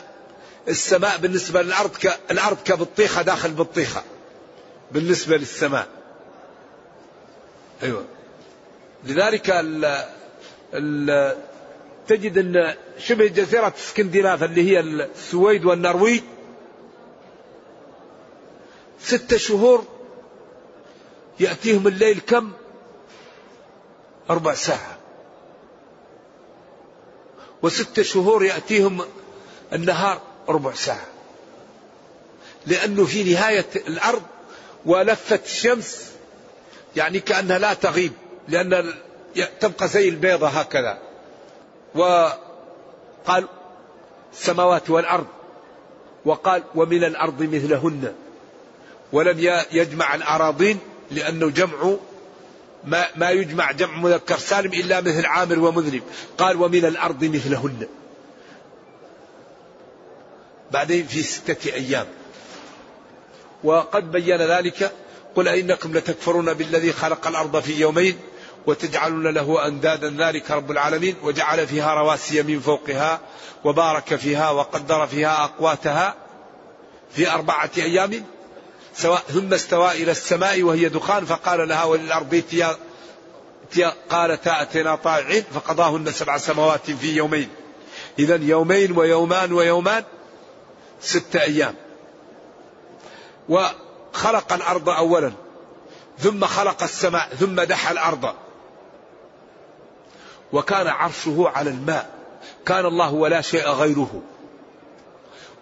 السماء 0.68 1.18
بالنسبة 1.18 1.62
للأرض. 1.62 1.92
الأرض 2.32 2.58
كبطيخة 2.66 3.22
داخل 3.22 3.52
بطيخة 3.52 4.04
بالنسبة 4.94 5.38
للسماء. 5.38 5.88
أيوة. 7.84 8.06
لذلك 9.04 9.50
ال... 9.50 10.04
ال... 10.74 11.38
تجد 12.08 12.38
أن 12.38 12.74
شبه 12.98 13.28
جزيرة 13.28 13.74
اسكندناف 13.78 14.44
اللي 14.44 14.72
هي 14.72 14.80
السويد 14.80 15.66
والنرويج. 15.66 16.24
ستة 19.00 19.38
شهور 19.38 19.86
يأتيهم 21.40 21.88
الليل 21.88 22.20
كم؟ 22.20 22.52
أربع 24.30 24.54
ساعة. 24.54 24.98
وستة 27.62 28.04
شهور 28.04 28.46
يأتيهم 28.46 29.02
النهار 29.74 30.22
ربع 30.50 30.74
ساعة. 30.74 31.06
لأنه 32.68 33.06
في 33.06 33.34
نهاية 33.34 33.66
الأرض 33.76 34.22
ولفت 34.86 35.46
الشمس 35.46 36.12
يعني 36.96 37.20
كأنها 37.20 37.58
لا 37.60 37.74
تغيب 37.74 38.12
لأن 38.48 38.94
تبقى 39.60 39.88
زي 39.88 40.10
البيضة 40.10 40.48
هكذا. 40.48 41.00
وقال 41.96 43.48
السماوات 44.34 44.90
والأرض. 44.90 45.28
وقال 46.26 46.64
ومن 46.76 47.04
الأرض 47.04 47.42
مثلهن. 47.44 48.14
ولم 49.12 49.64
يجمع 49.72 50.16
الأراضين 50.16 50.80
لأنه 51.12 51.50
جمع 51.50 51.96
ما, 52.84 53.06
ما 53.16 53.30
يجمع 53.30 53.72
جمع 53.72 53.98
مذكر 53.98 54.38
سالم 54.38 54.74
إلا 54.74 55.02
مثل 55.02 55.26
عامر 55.26 55.60
ومذنب. 55.60 56.04
قال 56.38 56.62
ومن 56.62 56.86
الأرض 56.86 57.24
مثلهن. 57.24 57.88
بعدين 60.72 61.08
في 61.08 61.24
ستة 61.24 61.74
أيام. 61.74 62.08
وقد 63.64 64.12
بين 64.12 64.38
ذلك 64.38 64.92
قل 65.36 65.48
أئنكم 65.48 65.98
لتكفرون 65.98 66.54
بالذي 66.54 66.94
خلق 66.94 67.28
الأرض 67.28 67.60
في 67.60 67.80
يومين 67.80 68.20
وتجعلون 68.68 69.28
له 69.28 69.68
أندادا 69.68 70.16
ذلك 70.18 70.52
رب 70.52 70.72
العالمين 70.72 71.16
وجعل 71.24 71.68
فيها 71.68 71.94
رواسي 71.94 72.44
من 72.44 72.60
فوقها 72.60 73.20
وبارك 73.64 74.16
فيها 74.16 74.50
وقدر 74.50 75.08
فيها 75.08 75.44
أقواتها 75.44 76.16
في 77.16 77.32
أربعة 77.32 77.72
أيام 77.78 78.26
سواء 78.96 79.20
ثم 79.20 79.54
استوى 79.54 79.92
إلى 79.92 80.12
السماء 80.12 80.64
وهي 80.64 80.90
دخان 80.90 81.26
فقال 81.26 81.68
لها 81.68 81.84
وللأرض 81.84 82.34
ائتيا 82.34 82.78
قالتا 84.10 84.62
أتينا 84.62 84.96
طائعين 84.96 85.44
فقضاهن 85.54 86.12
سبع 86.12 86.38
سماوات 86.38 86.92
في 86.92 87.16
يومين. 87.16 87.50
إذا 88.20 88.36
يومين 88.36 88.98
ويومان 88.98 89.54
ويومان 89.54 90.04
ستة 91.02 91.42
أيام. 91.42 91.76
وخلق 93.50 94.54
الأرض 94.54 94.90
أولا 94.90 95.32
ثم 96.20 96.46
خلق 96.46 96.84
السماء 96.84 97.30
ثم 97.40 97.62
دحى 97.62 97.92
الأرض. 97.92 98.34
وكان 100.54 100.88
عرشه 100.88 101.52
على 101.56 101.70
الماء 101.70 102.10
كان 102.66 102.86
الله 102.86 103.14
ولا 103.14 103.42
شيء 103.42 103.68
غيره. 103.68 104.22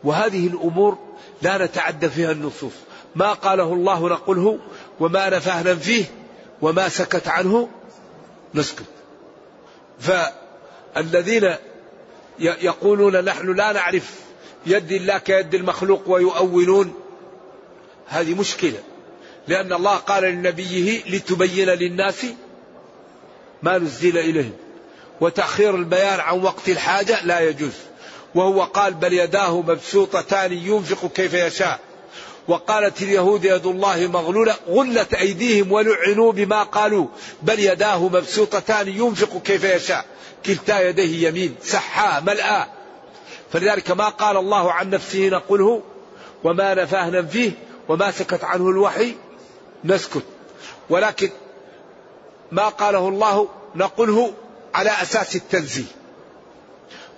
وهذه 0.03 0.47
الأمور 0.47 0.97
لا 1.41 1.65
نتعدى 1.65 2.09
فيها 2.09 2.31
النصوص. 2.31 2.73
ما 3.15 3.33
قاله 3.33 3.73
الله 3.73 4.09
نقله 4.09 4.59
وما 4.99 5.29
نفاه 5.29 5.63
ننفيه 5.63 6.05
وما 6.61 6.89
سكت 6.89 7.27
عنه 7.27 7.69
نسكت. 8.53 8.85
فالذين 9.99 11.55
يقولون 12.39 13.25
نحن 13.25 13.55
لا 13.55 13.71
نعرف 13.71 14.19
يد 14.65 14.91
الله 14.91 15.17
كيد 15.17 15.55
المخلوق 15.55 16.01
ويؤولون 16.07 17.00
هذه 18.11 18.33
مشكلة. 18.33 18.79
لأن 19.47 19.73
الله 19.73 19.95
قال 19.95 20.23
لنبيه 20.23 21.01
لتبين 21.09 21.69
للناس 21.69 22.25
ما 23.63 23.77
نزل 23.77 24.17
إليهم. 24.17 24.53
وتأخير 25.21 25.75
البيان 25.75 26.19
عن 26.19 26.39
وقت 26.39 26.69
الحاجة 26.69 27.25
لا 27.25 27.39
يجوز. 27.39 27.73
وهو 28.35 28.63
قال 28.63 28.93
بل 28.93 29.13
يداه 29.13 29.61
مبسوطتان 29.61 30.53
ينفق 30.53 31.11
كيف 31.13 31.33
يشاء. 31.33 31.79
وقالت 32.47 33.01
اليهود 33.01 33.45
يد 33.45 33.65
الله 33.65 34.07
مغلولة 34.07 34.55
غلت 34.67 35.13
أيديهم 35.13 35.71
ولعنوا 35.71 36.31
بما 36.31 36.63
قالوا. 36.63 37.07
بل 37.41 37.59
يداه 37.59 38.07
مبسوطتان 38.07 38.87
ينفق 38.87 39.41
كيف 39.41 39.63
يشاء. 39.63 40.05
كلتا 40.45 40.89
يديه 40.89 41.27
يمين 41.27 41.55
سحاء 41.63 42.21
ملآ 42.21 42.67
فلذلك 43.53 43.91
ما 43.91 44.09
قال 44.09 44.37
الله 44.37 44.71
عن 44.71 44.89
نفسه 44.89 45.29
نقله 45.29 45.81
وما 46.43 46.73
نفاه 46.73 47.09
ننفيه 47.09 47.51
وما 47.91 48.11
سكت 48.11 48.43
عنه 48.43 48.69
الوحي 48.69 49.15
نسكت. 49.83 50.23
ولكن 50.89 51.29
ما 52.51 52.69
قاله 52.69 53.07
الله 53.07 53.49
نقله 53.75 54.33
على 54.73 54.89
أساس 54.89 55.35
التنزيه. 55.35 55.91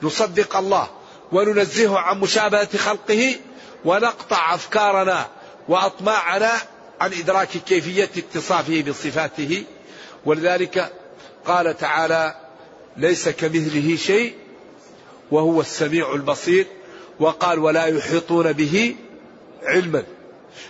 نصدق 0.02 0.58
الله 0.58 0.88
وننزهه 1.32 2.00
عن 2.00 2.20
مشابهة 2.20 2.78
خلقه 2.78 3.36
ونقطع 3.86 4.56
أفكارنا 4.56 5.28
وأطماعنا 5.70 6.52
عن 7.02 7.14
إدراك 7.14 7.50
كيفية 7.50 8.10
اتصافه 8.18 8.82
بصفاته. 8.82 9.64
ولذلك 10.26 10.94
قال 11.46 11.78
تعالى 11.78 12.36
ليس 12.98 13.30
كمثله 13.30 13.96
شيء 13.96 14.34
وهو 15.32 15.62
السميع 15.62 16.14
البصير 16.14 16.68
وقال 17.20 17.60
ولا 17.60 17.86
يحيطون 17.86 18.54
به 18.54 18.96
علما 19.64 20.04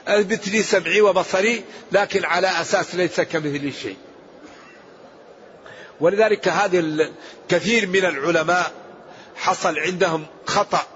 أثبت 0.08 0.48
لي 0.48 0.64
سمعي 0.64 1.02
وبصري 1.02 1.64
لكن 1.92 2.26
على 2.26 2.62
أساس 2.62 2.96
ليس 2.96 3.22
كمثله 3.22 3.72
شيء. 3.82 3.98
ولذلك 6.00 6.48
هذه 6.48 7.12
كثير 7.50 7.88
من 7.88 8.06
العلماء 8.06 8.72
حصل 9.36 9.80
عندهم 9.80 10.26
خطأ 10.46 10.88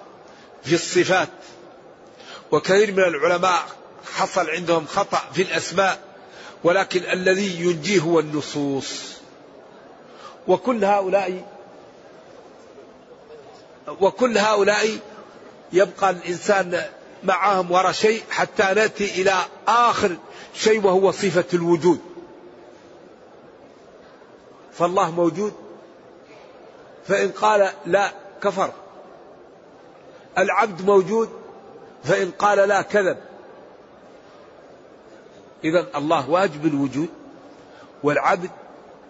في 0.64 0.76
الصفات. 0.76 1.30
وكثير 2.52 2.92
من 2.92 3.04
العلماء 3.04 3.66
حصل 4.16 4.50
عندهم 4.50 4.86
خطأ 4.86 5.22
في 5.34 5.42
الأسماء 5.42 6.00
ولكن 6.64 7.04
الذي 7.12 7.62
ينجيه 7.62 8.00
هو 8.00 8.20
النصوص. 8.20 9.18
وكل 10.48 10.86
هؤلاء 10.86 11.46
وكل 14.02 14.38
هؤلاء 14.38 14.98
يبقى 15.74 16.10
الإنسان 16.10 16.82
معهم 17.24 17.72
وراء 17.72 17.92
شيء 17.92 18.24
حتى 18.30 18.64
نأتي 18.64 19.22
إلى 19.22 19.34
آخر 19.68 20.16
شيء 20.54 20.86
وهو 20.86 21.12
صفة 21.12 21.46
الوجود. 21.54 22.00
فالله 24.74 25.12
موجود. 25.12 25.54
فإن 27.08 27.32
قال 27.32 27.70
لا 27.86 28.12
كفر. 28.44 28.72
العبد 30.38 30.86
موجود. 30.86 31.30
فإن 32.04 32.32
قال 32.32 32.58
لا 32.70 32.82
كذب. 32.82 33.18
إذا 35.64 35.88
الله 35.96 36.30
واجب 36.30 36.66
الوجود 36.66 37.10
والعبد 38.04 38.50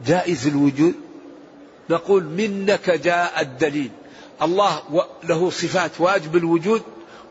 جائز 0.06 0.48
الوجود. 0.48 0.93
نقول 1.89 2.24
منك 2.24 2.89
جاء 2.89 3.41
الدليل. 3.41 3.91
الله 4.41 4.82
له 5.24 5.50
صفات 5.50 5.91
واجب 6.00 6.36
الوجود. 6.36 6.82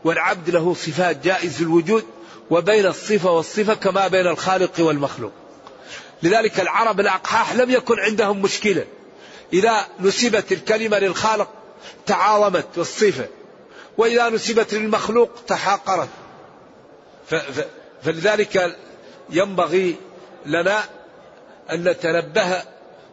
والعبد 0.07 0.49
له 0.49 0.73
صفات 0.73 1.23
جائز 1.23 1.61
الوجود 1.61 2.05
وبين 2.49 2.85
الصفة 2.85 3.31
والصفة 3.31 3.73
كما 3.73 4.07
بين 4.07 4.27
الخالق 4.27 4.71
والمخلوق. 4.79 5.31
لذلك 6.23 6.59
العرب 6.59 6.99
الأقحاح 6.99 7.53
لم 7.55 7.71
يكن 7.71 7.99
عندهم 7.99 8.41
مشكلة. 8.41 8.85
إذا 9.53 9.87
نسبت 9.99 10.51
الكلمة 10.51 10.99
للخالق 10.99 11.49
تعاظمت 12.05 12.67
والصفة 12.77 13.27
وإذا 13.97 14.29
نسبت 14.29 14.73
للمخلوق 14.73 15.29
تحاقرت 15.47 16.09
فلذلك 18.03 18.77
ينبغي 19.29 19.95
لنا 20.45 20.83
أن 21.71 21.83
نتنبه 21.89 22.61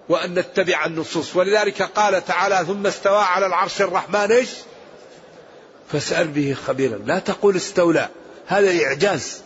وأن 0.08 0.34
نتبع 0.34 0.86
النصوص. 0.86 1.36
ولذلك 1.36 1.82
قال 1.82 2.24
تعالى 2.24 2.64
ثم 2.66 2.86
استوى 2.86 3.22
على 3.22 3.46
العرش 3.46 3.82
الرحمن 3.82 4.32
إيش؟ 4.32 4.48
فاسأل 5.92 6.28
به 6.28 6.56
خبيرا. 6.66 6.98
لا 7.06 7.18
تقول 7.18 7.56
استولى 7.56 8.08
هذا 8.46 8.84
إعجاز. 8.84 9.42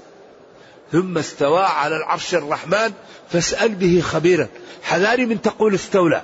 ثم 0.92 1.18
استوى 1.18 1.62
على 1.62 1.96
العرش 1.96 2.34
الرحمن 2.34 2.92
فاسأل 3.30 3.74
به 3.74 4.00
خبيرا. 4.00 4.48
حذاري 4.82 5.26
من 5.26 5.42
تقول 5.42 5.74
استولى. 5.74 6.22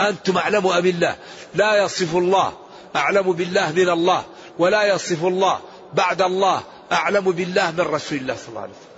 أنتم 0.00 0.36
أعلم 0.36 0.66
أم 0.66 0.86
الله؟ 0.86 1.16
لا 1.54 1.84
يصف 1.84 2.16
الله. 2.16 2.52
أعلم 2.96 3.32
بالله 3.32 3.72
من 3.72 3.88
الله. 3.88 4.24
ولا 4.58 4.94
يصف 4.94 5.24
الله 5.24 5.60
بعد 5.94 6.22
الله. 6.22 6.62
أعلم 6.92 7.30
بالله 7.30 7.70
من 7.70 7.80
رسول 7.80 8.18
الله 8.18 8.34
صلى 8.36 8.48
الله 8.48 8.60
عليه 8.60 8.72
وسلم. 8.72 8.94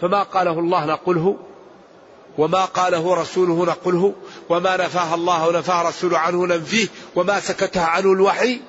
فما 0.00 0.22
قاله 0.22 0.58
الله 0.58 0.84
نقله 0.84 1.36
وما 2.38 2.64
قاله 2.64 3.14
رسوله 3.14 3.66
نقله 3.66 4.14
وما 4.50 4.76
نفاه 4.76 5.14
الله 5.14 5.48
ونفاه 5.48 5.88
رسوله 5.88 6.18
عنه 6.18 6.46
ننفيه 6.46 6.88
وما 7.16 7.40
سكته 7.40 7.80
عنه 7.80 8.12
الوحي 8.12 8.60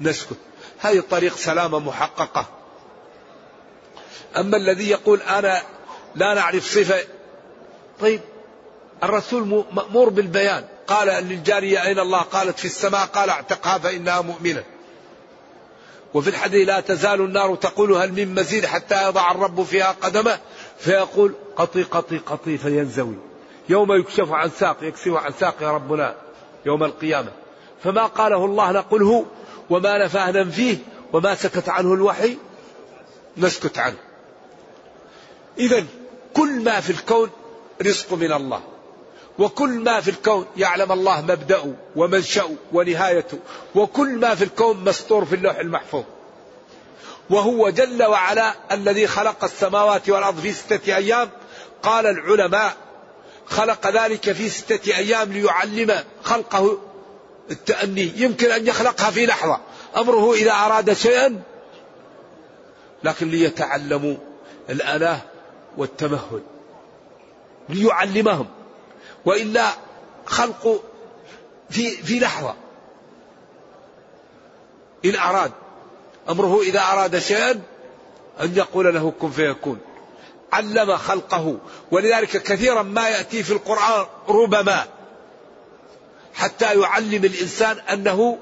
نسكت. 0.00 0.36
هذه 0.78 1.02
طريق 1.10 1.36
سلامة 1.36 1.78
محققة. 1.78 2.46
أما 4.36 4.56
الذي 4.56 4.90
يقول 4.90 5.20
أنا 5.20 5.62
لا 6.14 6.34
نعرف 6.34 6.66
صفة 6.66 7.04
طيب 8.00 8.20
الرسول 9.02 9.64
مأمور 9.72 10.08
بالبيان. 10.08 10.64
قال 10.86 11.08
للجارية 11.08 11.82
أين 11.82 11.98
الله؟ 11.98 12.20
قالت 12.20 12.58
في 12.58 12.64
السماء. 12.64 13.06
قال 13.06 13.30
اعتقها 13.30 13.78
فإنها 13.78 14.20
مؤمنة. 14.20 14.64
وفي 16.14 16.30
الحديث 16.30 16.68
لا 16.68 16.80
تزال 16.80 17.20
النار 17.20 17.54
تقول 17.54 17.92
هل 17.92 18.12
من 18.12 18.34
مزيد 18.34 18.66
حتى 18.66 19.08
يضع 19.08 19.30
الرب 19.30 19.62
فيها 19.62 19.96
قدمه؟ 20.02 20.38
فيقول 20.78 21.34
قطي 21.56 21.82
قطي 21.82 22.18
قطي 22.18 22.58
فينزوي. 22.58 23.31
يوم 23.68 23.92
يكشف 23.92 24.32
عن 24.32 24.50
ساق 24.50 24.76
يكشف 24.82 25.14
عن 25.14 25.32
ساق 25.40 25.62
ربنا 25.62 26.14
يوم 26.66 26.84
القيامة. 26.84 27.32
فما 27.84 28.06
قاله 28.06 28.44
الله 28.44 28.72
نقله 28.72 29.26
وما 29.70 30.04
نفاه 30.04 30.30
ننفيه 30.30 30.76
وما 31.12 31.34
سكت 31.34 31.68
عنه 31.68 31.94
الوحي 31.94 32.36
نسكت 33.36 33.78
عنه. 33.78 33.96
إذا 35.58 35.84
كل 36.34 36.64
ما 36.64 36.80
في 36.80 36.90
الكون 36.90 37.30
رزق 37.82 38.12
من 38.12 38.32
الله 38.32 38.62
وكل 39.38 39.70
ما 39.70 40.00
في 40.00 40.10
الكون 40.10 40.46
يعلم 40.56 40.92
الله 40.92 41.20
مبدأه 41.20 41.74
ومنشأه 41.96 42.50
ونهايته 42.72 43.38
وكل 43.74 44.08
ما 44.08 44.34
في 44.34 44.44
الكون 44.44 44.84
مسطور 44.84 45.24
في 45.24 45.34
اللوح 45.34 45.56
المحفوظ. 45.58 46.04
وهو 47.30 47.70
جل 47.70 48.02
وعلا 48.02 48.54
الذي 48.72 49.06
خلق 49.06 49.44
السماوات 49.44 50.10
والأرض 50.10 50.40
في 50.40 50.52
ستة 50.52 50.96
أيام. 50.96 51.30
قال 51.82 52.06
العلماء 52.06 52.76
خلق 53.46 53.86
ذلك 53.86 54.32
في 54.32 54.48
ستة 54.48 54.96
أيام 54.96 55.32
ليعلم 55.32 56.04
خلقه 56.22 56.78
التأني. 57.50 58.12
يمكن 58.16 58.50
أن 58.50 58.66
يخلقها 58.66 59.10
في 59.10 59.26
لحظة. 59.26 59.60
أمره 59.96 60.34
إذا 60.34 60.52
أراد 60.52 60.92
شيئا 60.92 61.42
لكن 63.04 63.30
ليتعلموا 63.30 64.16
الأناه 64.70 65.20
والتمهل. 65.76 66.42
ليعلمهم. 67.68 68.46
وإلا 69.24 69.70
خلق 70.26 70.82
في 71.70 71.90
في 71.90 72.18
لحظة. 72.18 72.54
إن 75.04 75.16
أراد. 75.16 75.52
أمره 76.28 76.60
إذا 76.62 76.80
أراد 76.80 77.18
شيئا 77.18 77.60
أن 78.40 78.56
يقول 78.56 78.94
له 78.94 79.12
كن 79.20 79.30
فيكون. 79.30 79.78
علم 80.52 80.96
خلقه. 80.96 81.58
ولذلك 81.90 82.42
كثيرا 82.42 82.82
ما 82.82 83.08
يأتي 83.08 83.42
في 83.42 83.52
القرآن 83.52 84.06
ربما 84.28 84.84
حتى 86.34 86.80
يعلم 86.80 87.24
الإنسان 87.24 87.78
أنه 87.78 88.38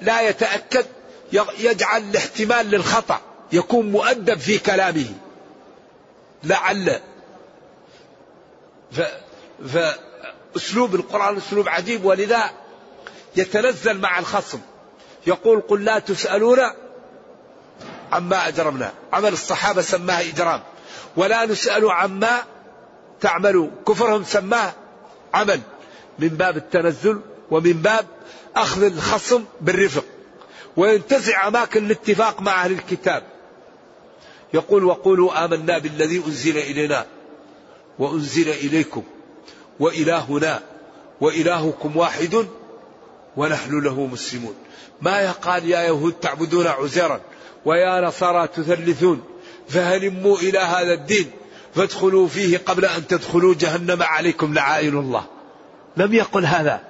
لا 0.00 0.28
يتأكد 0.28 0.86
يجعل 1.58 2.02
الاحتمال 2.02 2.70
للخطأ 2.70 3.20
يكون 3.52 3.90
مؤدب 3.90 4.38
في 4.38 4.58
كلامه. 4.58 5.06
لعل. 6.44 7.00
ف 8.92 9.00
فأسلوب 9.68 10.94
القرآن 10.94 11.36
أسلوب 11.36 11.68
عجيب. 11.68 12.04
ولذا 12.04 12.50
يتنزل 13.36 14.00
مع 14.00 14.18
الخصم. 14.18 14.60
يقول 15.26 15.60
قل 15.60 15.84
لا 15.84 15.98
تسألون 15.98 16.58
عما 18.12 18.48
أجرمنا. 18.48 18.92
عمل 19.12 19.32
الصحابة 19.32 19.82
سماه 19.82 20.20
إجرام. 20.20 20.62
ولا 21.16 21.46
نسأل 21.46 21.90
عما 21.90 22.42
تعملوا 23.20 23.68
كفرهم 23.88 24.24
سماه 24.24 24.72
عمل. 25.34 25.60
من 26.18 26.28
باب 26.28 26.56
التنزل 26.56 27.20
ومن 27.50 27.72
باب 27.72 28.06
أخذ 28.56 28.82
الخصم 28.82 29.44
بالرفق. 29.60 30.04
وينتزع 30.76 31.48
أماكن 31.48 31.86
الاتفاق 31.86 32.42
مع 32.42 32.64
أهل 32.64 32.72
الكتاب. 32.72 33.22
يقول 34.54 34.84
وقولوا 34.84 35.44
آمنا 35.44 35.78
بالذي 35.78 36.22
أنزل 36.26 36.58
إلينا 36.58 37.06
وأنزل 37.98 38.48
إليكم 38.48 39.02
وإلهنا 39.80 40.62
وإلهكم 41.20 41.96
واحد 41.96 42.46
ونحن 43.36 43.80
له 43.80 44.06
مسلمون. 44.06 44.54
ما 45.02 45.20
يقال 45.20 45.68
يا 45.68 45.82
يهود 45.82 46.12
تعبدون 46.12 46.66
عزيرا 46.66 47.20
ويا 47.64 48.00
نصارى 48.00 48.48
تثلثون. 48.48 49.33
فهلموا 49.68 50.38
إلى 50.38 50.58
هذا 50.58 50.92
الدين 50.92 51.30
فادخلوا 51.74 52.28
فيه 52.28 52.58
قبل 52.58 52.84
أن 52.84 53.06
تدخلوا 53.06 53.54
جهنم 53.54 54.02
عليكم 54.02 54.54
لعائن 54.54 54.98
الله. 54.98 55.24
لم 55.96 56.14
يقل 56.14 56.46
هذا. 56.46 56.80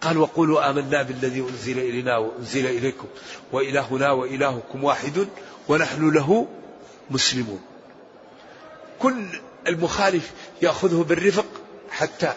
قال 0.00 0.18
وقولوا 0.18 0.70
آمنا 0.70 1.02
بالذي 1.02 1.40
أنزل 1.40 1.78
إلينا 1.78 2.16
وأنزل 2.16 2.66
إليكم 2.66 3.06
وإلهنا 3.52 4.10
وإلهكم 4.10 4.84
واحد 4.84 5.28
ونحن 5.68 6.10
له 6.10 6.46
مسلمون. 7.10 7.60
كل 8.98 9.24
المخالف 9.66 10.30
يأخذه 10.62 11.04
بالرفق 11.08 11.46
حتى 11.90 12.32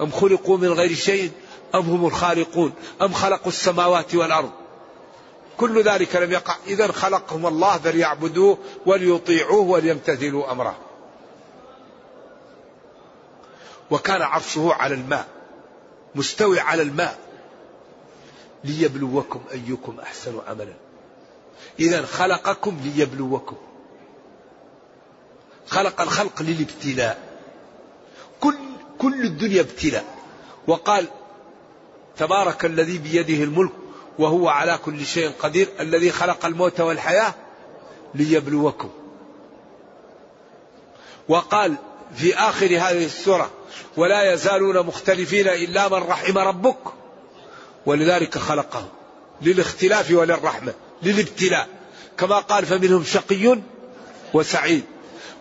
أم 0.00 0.10
خلقوا 0.10 0.58
من 0.58 0.68
غير 0.68 0.94
شيء 0.94 1.30
أم 1.74 1.80
هم 1.80 2.06
الخالقون 2.06 2.72
أم 3.02 3.12
خلقوا 3.12 3.48
السماوات 3.48 4.14
والأرض. 4.14 4.50
كل 5.58 5.82
ذلك 5.82 6.16
لم 6.16 6.32
يقع. 6.32 6.56
إذا 6.66 6.92
خلقهم 6.92 7.46
الله 7.46 7.78
فليعبدوه 7.78 8.58
وليطيعوه 8.86 9.60
وليمتثلوا 9.60 10.52
أمره. 10.52 10.76
وكان 13.90 14.22
عرشه 14.22 14.72
على 14.72 14.94
الماء 14.94 15.26
مستوي 16.14 16.60
على 16.60 16.82
الماء. 16.82 17.18
ليبلوكم 18.64 19.40
أيكم 19.52 20.00
أحسن 20.00 20.40
عملا. 20.48 20.74
إذا 21.80 22.06
خلقكم 22.06 22.80
ليبلوكم. 22.84 23.56
خلق 25.66 26.00
الخلق 26.00 26.42
للابتلاء. 26.42 27.38
كل 28.40 28.56
كل 28.98 29.24
الدنيا 29.24 29.60
ابتلاء. 29.60 30.04
وقال 30.66 31.06
تبارك 32.16 32.64
الذي 32.64 32.98
بيده 32.98 33.44
الملك 33.44 33.72
وهو 34.18 34.48
على 34.48 34.78
كل 34.84 35.06
شيء 35.06 35.32
قدير 35.40 35.68
الذي 35.80 36.10
خلق 36.12 36.46
الموت 36.46 36.80
والحياة 36.80 37.34
ليبلوكم. 38.14 38.90
وقال 41.28 41.74
في 42.16 42.34
آخر 42.36 42.66
هذه 42.66 43.04
السورة 43.04 43.50
ولا 43.96 44.32
يزالون 44.32 44.86
مختلفين 44.86 45.48
إلا 45.48 45.88
من 45.88 45.94
رحم 45.94 46.38
ربك 46.38 46.78
ولذلك 47.86 48.38
خلقهم 48.38 48.88
للاختلاف 49.42 50.10
وللرحمة 50.10 50.74
للابتلاء. 51.02 51.68
كما 52.18 52.38
قال 52.38 52.66
فمنهم 52.66 53.04
شقي 53.04 53.58
وسعيد. 54.34 54.84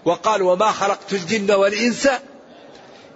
وقال 0.05 0.41
وما 0.41 0.71
خلقت 0.71 1.13
الجن 1.13 1.51
والإنس 1.51 2.09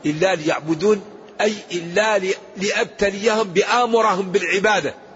إلا 0.05 0.35
ليعبدون 0.35 1.01
أي 1.41 1.53
إلا 1.71 2.19
لأبتليهم 2.57 3.43
بآمرهم 3.43 4.31
بالعبادة. 4.31 5.06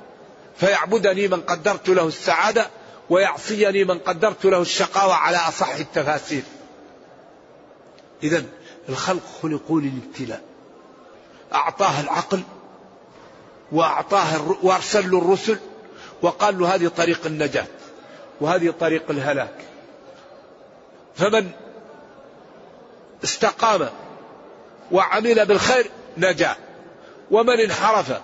فيعبدني 0.61 1.27
من 1.27 1.41
قدرت 1.41 1.89
له 1.89 2.07
السعادة 2.07 2.69
ويعصيني 3.09 3.83
من 3.83 3.99
قدرت 3.99 4.45
له 4.45 4.61
الشقاوة 4.61 5.13
على 5.13 5.37
أصح 5.37 5.75
التفاسير. 5.75 6.43
إذا 8.23 8.43
الخلق 8.89 9.21
خلقوا 9.41 9.81
للابتلاء. 9.81 10.41
أعطاه 11.53 12.01
العقل 12.01 12.41
وأعطاه 13.71 14.55
وأرسل 14.63 15.11
له 15.11 15.17
الرسل 15.17 15.57
وقال 16.21 16.59
له 16.59 16.75
هذه 16.75 16.87
طريق 16.87 17.25
النجاة 17.25 17.67
وهذه 18.41 18.73
طريق 18.79 19.03
الهلاك. 19.09 19.55
فمن 21.15 21.51
استقام 23.23 23.89
وعمل 24.91 25.45
بالخير 25.45 25.91
نجا 26.17 26.55
ومن 27.31 27.59
انحرف 27.59 28.21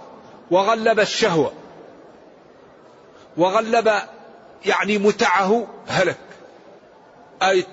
وغلب 0.52 1.00
الشهوة 1.00 1.54
وغلب 3.38 3.92
يعني 4.66 4.98
متعه 4.98 5.68
هلك. 5.88 6.18
آية 7.42 7.68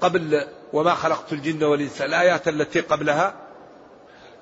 قبل 0.00 0.46
وما 0.72 0.94
خلقت 0.94 1.32
الجن 1.32 1.64
والإنس 1.64 2.02
الآيات 2.02 2.48
التي 2.48 2.80
قبلها. 2.80 3.34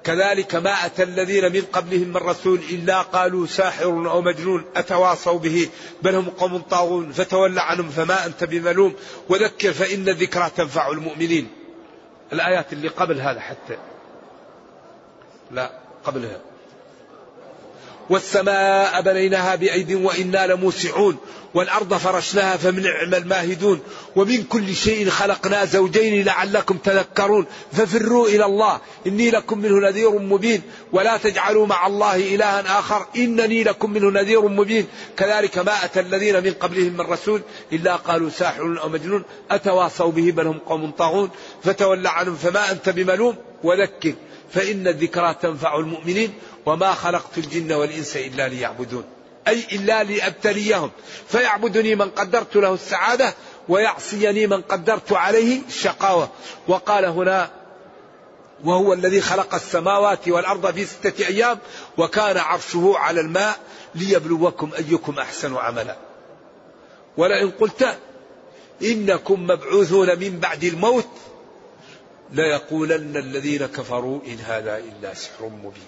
كذلك 0.05 0.55
ما 0.55 0.87
أتى 0.87 1.03
الذين 1.03 1.53
من 1.53 1.63
قبلهم 1.73 2.09
من 2.09 2.17
رسول 2.17 2.61
إلا 2.71 3.03
قالوا 3.03 3.47
ساحر 3.47 3.85
أو 3.85 4.23
مجنون 4.23 4.65
أتواصوا 4.77 5.39
به 5.39 5.69
بل 6.03 6.15
هم 6.15 6.31
قوم 6.31 6.59
طاغون 6.59 7.13
فتول 7.13 7.59
عنهم 7.59 7.89
فما 7.89 8.27
أنت 8.27 8.45
بملوم. 8.45 8.95
وذكر 9.29 9.73
فإن 9.73 10.09
الذكرى 10.09 10.51
تنفع 10.57 10.89
المؤمنين. 10.89 11.51
الآيات 12.33 12.73
اللي 12.73 12.89
قبل 12.89 13.21
هذا 13.21 13.41
حتى. 13.41 13.77
لا 15.51 15.71
قبلها. 16.05 16.48
والسماء 18.11 19.01
بنيناها 19.01 19.55
بأيد 19.55 19.93
وإنا 19.93 20.47
لموسعون 20.47 21.17
والأرض 21.55 21.95
فرشناها 21.95 22.57
فمنعم 22.57 23.15
الماهدون 23.15 23.81
ومن 24.17 24.43
كل 24.43 24.75
شيء 24.75 25.09
خلقنا 25.09 25.65
زوجين 25.65 26.25
لعلكم 26.25 26.77
تذكرون 26.77 27.47
ففروا 27.73 28.29
إلى 28.29 28.45
الله 28.45 28.81
إني 29.07 29.31
لكم 29.31 29.59
منه 29.59 29.89
نذير 29.89 30.19
مبين 30.19 30.63
ولا 30.93 31.17
تجعلوا 31.17 31.67
مع 31.67 31.87
الله 31.87 32.17
إلها 32.17 32.79
آخر 32.79 33.07
إنني 33.17 33.63
لكم 33.65 33.91
منه 33.91 34.11
نذير 34.11 34.49
مبين 34.49 34.87
كذلك 35.17 35.59
ما 35.59 35.85
أتى 35.85 36.01
الذين 36.01 36.45
من 36.45 36.53
قبلهم 36.53 36.93
من 36.93 37.01
رسول 37.01 37.41
إلا 37.73 37.97
قالوا 37.97 38.31
ساحر 38.31 38.81
أو 38.83 38.89
مجنون 38.89 39.23
أتواصوا 39.51 40.13
به 40.13 40.31
بل 40.31 40.47
هم 40.47 40.59
قوم 40.59 40.91
طاغون 40.91 41.31
فتول 41.63 42.07
عنهم 42.07 42.35
فما 42.35 42.71
أنت 42.71 42.89
بملوم 42.89 43.37
وذكر 43.63 44.15
فإن 44.53 44.89
الذكرى 44.89 45.35
تنفع 45.43 45.77
المؤمنين 45.79 46.35
وما 46.67 46.95
خلقت 46.95 47.39
الجن 47.39 47.73
والإنس 47.73 48.17
إلا 48.17 48.49
ليعبدون. 48.49 49.05
أي 49.49 49.65
إلا 49.73 50.05
لأبتليهم 50.05 50.91
فيعبدني 51.29 51.95
من 51.95 52.11
قدرت 52.11 52.57
له 52.57 52.75
السعادة 52.75 53.35
ويعصيني 53.69 54.47
من 54.47 54.63
قدرت 54.63 55.13
عليه 55.13 55.61
الشقاوة. 55.69 56.29
وقال 56.69 57.05
هنا 57.05 57.51
وهو 58.65 58.93
الذي 58.93 59.21
خلق 59.21 59.55
السماوات 59.55 60.29
والأرض 60.29 60.75
في 60.75 60.85
ستة 60.85 61.27
أيام 61.27 61.59
وكان 61.99 62.37
عرشه 62.37 62.93
على 62.97 63.21
الماء 63.21 63.57
ليبلوكم 63.95 64.71
أيكم 64.79 65.19
أحسن 65.19 65.57
عملا. 65.57 65.97
ولئن 67.17 67.51
قلت 67.51 67.99
إنكم 68.83 69.43
مبعوثون 69.43 70.19
من 70.19 70.39
بعد 70.39 70.65
الموت 70.65 71.09
ليقولن 72.31 73.17
الذين 73.17 73.67
كفروا 73.67 74.21
إن 74.27 74.39
هذا 74.39 74.79
إلا 74.79 75.15
سحر 75.15 75.45
مبين. 75.45 75.87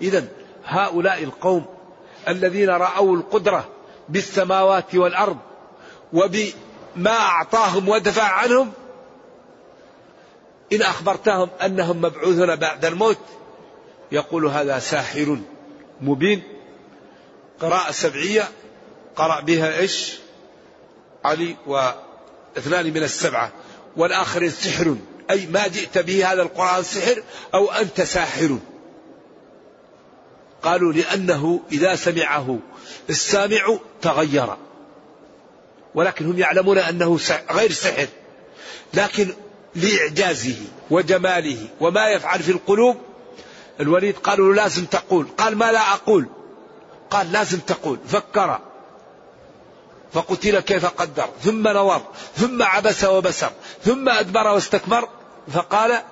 إذا 0.00 0.24
هؤلاء 0.64 1.22
القوم 1.22 1.64
الذين 2.28 2.68
رأوا 2.70 3.16
القدرة 3.16 3.68
بالسماوات 4.08 4.94
والأرض 4.94 5.38
وبما 6.12 7.10
أعطاهم 7.10 7.88
ودفع 7.88 8.22
عنهم 8.22 8.72
إن 10.72 10.82
أخبرتهم 10.82 11.48
أنهم 11.64 11.96
مبعوثون 11.96 12.56
بعد 12.56 12.84
الموت 12.84 13.18
يقول 14.12 14.46
هذا 14.46 14.78
ساحر 14.78 15.38
مبين. 16.00 16.42
قراءة 17.60 17.90
سبعية 17.90 18.48
قرأ 19.16 19.40
بها 19.40 19.78
إيش؟ 19.78 20.18
علي 21.24 21.56
واثنان 21.66 22.86
من 22.86 23.02
السبعة. 23.02 23.52
والآخر 23.96 24.48
سحر. 24.48 24.96
أي 25.30 25.46
ما 25.46 25.66
جئت 25.66 25.98
به 25.98 26.32
هذا 26.32 26.42
القرآن 26.42 26.82
سحر 26.82 27.22
أو 27.54 27.72
أنت 27.72 28.00
ساحر. 28.00 28.58
قالوا 30.62 30.92
لأنه 30.92 31.60
إذا 31.72 31.96
سمعه 31.96 32.58
السامع 33.10 33.78
تغير. 34.02 34.56
ولكن 35.94 36.26
هم 36.26 36.38
يعلمون 36.38 36.78
أنه 36.78 37.18
غير 37.50 37.72
سحر. 37.72 38.06
لكن 38.94 39.34
لإعجازه 39.74 40.56
وجماله 40.90 41.68
وما 41.80 42.08
يفعل 42.08 42.42
في 42.42 42.52
القلوب 42.52 42.96
الوليد 43.80 44.16
قالوا 44.16 44.54
لازم 44.54 44.84
تقول. 44.84 45.26
قال 45.38 45.56
ما 45.56 45.72
لا 45.72 45.92
أقول. 45.92 46.26
قال 47.10 47.32
لازم 47.32 47.58
تقول. 47.58 47.98
فكر. 48.08 48.60
فقتل 50.12 50.60
كيف 50.60 50.86
قدر 50.86 51.28
ثم 51.42 51.68
نظر 51.68 52.02
ثم 52.36 52.62
عبس 52.62 53.04
وبسر 53.04 53.50
ثم 53.84 54.08
أدبر 54.08 54.46
واستكبر 54.46 55.08
فقال 55.52 56.02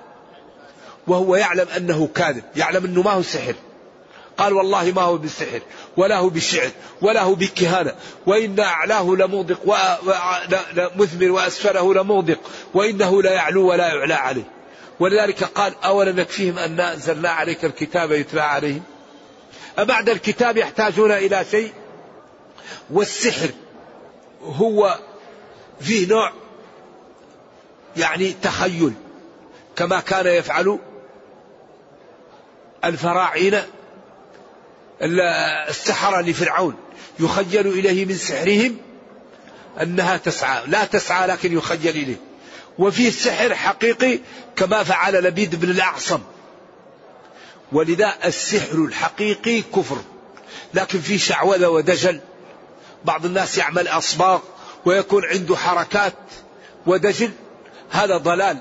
وهو 1.07 1.35
يعلم 1.35 1.67
أنه 1.77 2.09
كاذب 2.15 2.43
يعلم 2.55 2.85
أنه 2.85 3.01
ما 3.01 3.11
هو 3.11 3.21
سحر. 3.21 3.55
قال 4.37 4.53
والله 4.53 4.91
ما 4.91 5.01
هو 5.01 5.17
بالسحر 5.17 5.61
ولا 5.97 6.17
هو 6.17 6.29
بالشعر 6.29 6.69
ولا 7.01 7.21
هو 7.21 7.35
بالكهانة 7.35 7.95
وإن 8.25 8.59
أعلاه 8.59 9.03
لمغدق 9.03 9.59
ومثمر 9.65 11.31
وأسفله 11.31 11.93
لمغدق 11.93 12.39
وإنه 12.73 13.21
لا 13.21 13.31
يعلو 13.31 13.67
ولا 13.69 13.87
يعلى 13.87 14.13
عليه. 14.13 14.43
ولذلك 14.99 15.43
قال 15.43 15.73
أولم 15.83 16.19
يكفيهم 16.19 16.59
أن 16.59 16.79
أنزلنا 16.79 17.29
عليك 17.29 17.65
الكتاب 17.65 18.11
يتلى 18.11 18.41
عليهم؟ 18.41 18.83
أبعد 19.77 20.09
الكتاب 20.09 20.57
يحتاجون 20.57 21.11
إلى 21.11 21.45
شيء؟ 21.51 21.73
والسحر. 22.89 23.49
هو 24.45 24.99
فيه 25.81 26.07
نوع 26.07 26.31
يعني 27.97 28.33
تخيل 28.41 28.93
كما 29.75 29.99
كان 29.99 30.27
يفعل 30.27 30.79
الفراعنة 32.85 33.67
السحرة 35.01 36.21
لفرعون. 36.21 36.75
يخجل 37.19 37.67
إليه 37.67 38.05
من 38.05 38.15
سحرهم 38.15 38.77
أنها 39.81 40.17
تسعى 40.17 40.67
لا 40.67 40.85
تسعى 40.85 41.27
لكن 41.27 41.57
يخجل 41.57 41.89
إليه. 41.89 42.15
وفيه 42.79 43.09
سحر 43.09 43.55
حقيقي 43.55 44.19
كما 44.55 44.83
فعل 44.83 45.23
لبيد 45.23 45.55
بن 45.55 45.69
الأعصم. 45.69 46.19
ولذا 47.71 48.13
السحر 48.25 48.77
الحقيقي 48.77 49.61
كفر 49.61 49.97
لكن 50.73 50.99
في 50.99 51.17
شعوذة 51.17 51.67
ودجل. 51.67 52.19
بعض 53.03 53.25
الناس 53.25 53.57
يعمل 53.57 53.87
أصباغ 53.87 54.39
ويكون 54.85 55.25
عنده 55.25 55.55
حركات 55.55 56.13
ودجل 56.85 57.31
هذا 57.91 58.17
ضلال. 58.17 58.57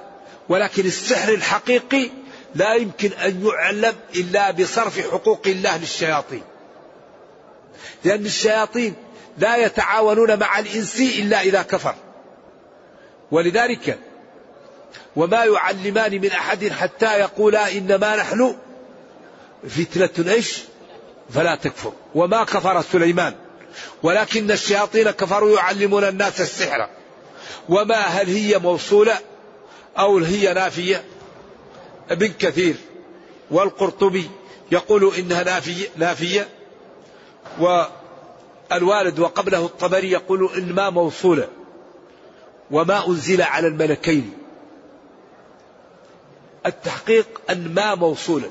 ولكن 0.48 0.86
السحر 0.86 1.32
الحقيقي 1.32 2.10
لا 2.54 2.74
يمكن 2.74 3.12
أن 3.12 3.46
يعلم 3.46 3.94
إلا 4.14 4.50
بصرف 4.50 5.10
حقوق 5.10 5.42
الله 5.46 5.76
للشياطين. 5.76 6.42
لأن 8.04 8.26
الشياطين 8.26 8.94
لا 9.38 9.56
يتعاونون 9.56 10.38
مع 10.38 10.58
الإنس 10.58 11.00
إلا 11.00 11.40
إذا 11.40 11.62
كفر. 11.62 11.94
ولذلك 13.30 13.98
وما 15.16 15.44
يعلمان 15.44 16.12
من 16.12 16.30
أحد 16.30 16.68
حتى 16.68 17.18
يقولا 17.18 17.72
إنما 17.72 18.16
نحن 18.16 18.56
فتنة 19.68 20.32
إيش؟ 20.32 20.58
فلا 21.34 21.54
تكفر. 21.54 21.92
وما 22.14 22.44
كفر 22.44 22.82
سليمان. 22.82 23.34
ولكن 24.02 24.50
الشياطين 24.50 25.10
كفروا 25.10 25.56
يعلمون 25.56 26.04
الناس 26.04 26.40
السحر. 26.40 26.88
وما 27.68 28.00
هل 28.00 28.26
هي 28.28 28.58
موصولة 28.58 29.18
أو 29.98 30.18
هي 30.18 30.54
نافية؟ 30.54 31.04
ابن 32.10 32.32
كثير 32.38 32.76
والقرطبي 33.50 34.30
يقول 34.72 35.14
إنها 35.14 35.42
نافية, 35.42 35.88
نافية. 35.96 36.48
والوالد 37.58 39.18
وقبله 39.18 39.64
الطبري 39.64 40.10
يقول 40.10 40.50
إن 40.56 40.72
ما 40.72 40.90
موصولة 40.90 41.48
وما 42.70 43.08
أنزل 43.08 43.42
على 43.42 43.68
الملكين. 43.68 44.32
التحقيق 46.66 47.26
أن 47.50 47.74
ما 47.74 47.94
موصولة. 47.94 48.50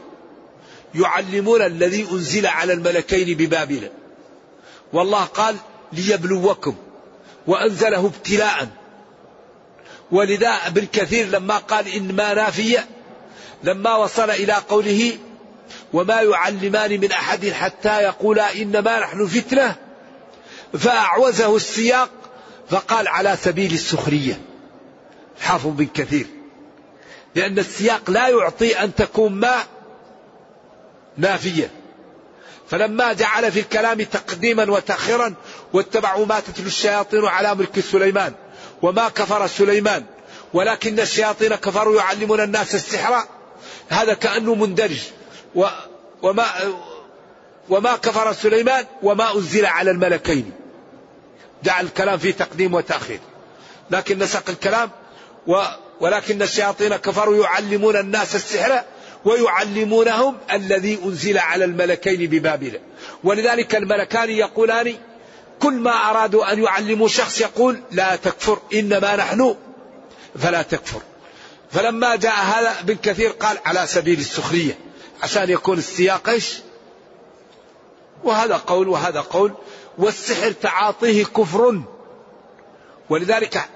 يعلمون 0.96 1.62
الذي 1.62 2.08
أنزل 2.12 2.48
على 2.48 2.74
الملكين 2.74 3.38
ببابل 3.38 3.90
والله 4.94 5.24
قال 5.24 5.56
ليبلوكم 5.94 6.76
وأنزله 7.48 8.06
ابتلاء. 8.06 8.68
ولذا 10.12 10.50
ابن 10.50 10.86
كثير 10.86 11.28
لما 11.28 11.58
قال 11.58 11.88
إن 11.88 12.16
ما 12.16 12.34
نافية 12.34 12.86
لما 13.64 13.96
وصل 13.96 14.30
إلى 14.30 14.54
قوله 14.54 15.18
وما 15.94 16.22
يعلمان 16.22 17.00
من 17.00 17.12
أحد 17.12 17.50
حتى 17.50 18.02
يقولا 18.02 18.56
إنما 18.56 19.00
نحن 19.00 19.28
فتنة 19.28 19.76
فأعوزه 20.74 21.56
السياق 21.56 22.10
فقال 22.70 23.08
على 23.08 23.38
سبيل 23.42 23.74
السخرية. 23.74 24.42
حافظ 25.40 25.68
بن 25.68 25.86
كثير. 25.86 26.28
لأن 27.36 27.60
السياق 27.60 28.10
لا 28.10 28.28
يعطي 28.28 28.84
أن 28.84 28.96
تكون 28.96 29.32
ما 29.32 29.56
نافية. 31.18 31.72
فلما 32.70 33.14
جعل 33.14 33.52
في 33.52 33.60
الكلام 33.60 34.02
تقديما 34.02 34.72
وتأخيرا 34.72 35.34
واتبعوا 35.74 36.26
ما 36.26 36.40
تتلو 36.40 36.68
الشياطين 36.68 37.26
على 37.26 37.56
ملك 37.56 37.80
سليمان 37.80 38.34
وما 38.82 39.10
كفر 39.10 39.48
سليمان 39.48 40.06
ولكن 40.54 41.00
الشياطين 41.00 41.56
كفروا 41.56 41.98
يعلمون 41.98 42.42
الناس 42.42 42.76
السحر 42.76 43.24
هذا 43.90 44.14
كأنه 44.14 44.56
مندرج. 44.56 45.00
وما 46.22 46.46
وما 47.70 47.96
كفر 47.96 48.34
سليمان 48.34 48.86
وما 49.04 49.36
أنزل 49.36 49.66
على 49.66 49.92
الملكين. 49.92 50.52
جعل 51.64 51.86
الكلام 51.86 52.18
في 52.18 52.32
تقديم 52.32 52.74
وتأخير. 52.74 53.20
لكن 53.92 54.20
نسق 54.20 54.50
الكلام 54.50 54.90
و 55.48 55.64
ولكن 56.00 56.42
الشياطين 56.42 56.96
كفروا 56.96 57.44
يعلمون 57.44 57.96
الناس 57.96 58.36
السحر 58.36 58.84
ويعلمونهم 59.26 60.38
الذي 60.52 61.00
أنزل 61.06 61.38
على 61.38 61.66
الملكين 61.66 62.30
ببابل. 62.30 62.80
ولذلك 63.24 63.76
الملكان 63.76 64.30
يقولان 64.30 64.96
كل 65.60 65.74
ما 65.74 65.92
أرادوا 65.92 66.54
أن 66.54 66.64
يعلموا 66.64 67.08
شخص 67.08 67.42
يقول 67.42 67.82
لا 67.92 68.16
تكفر 68.16 68.60
إنما 68.74 69.16
نحن 69.16 69.56
فلا 70.40 70.62
تكفر. 70.62 71.02
فلما 71.72 72.16
جاء 72.16 72.34
هذا 72.34 72.80
ابن 72.80 72.96
كثير 72.96 73.30
قال 73.30 73.58
على 73.66 73.88
سبيل 73.88 74.20
السخرية. 74.20 74.78
عشان 75.24 75.50
يكون 75.50 75.78
السياق 75.78 76.30
إيش؟ 76.30 76.54
وهذا 78.24 78.58
قول 78.58 78.90
وهذا 78.90 79.22
قول. 79.22 79.54
والسحر 79.98 80.52
تعاطيه 80.52 81.26
كفر. 81.26 81.82
ولذلك 83.10 83.70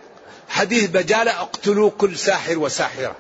حديث 0.50 0.90
بجالة 0.90 1.32
اقتلوا 1.32 1.90
كل 1.90 2.18
ساحر 2.18 2.58
وساحرة. 2.58 3.16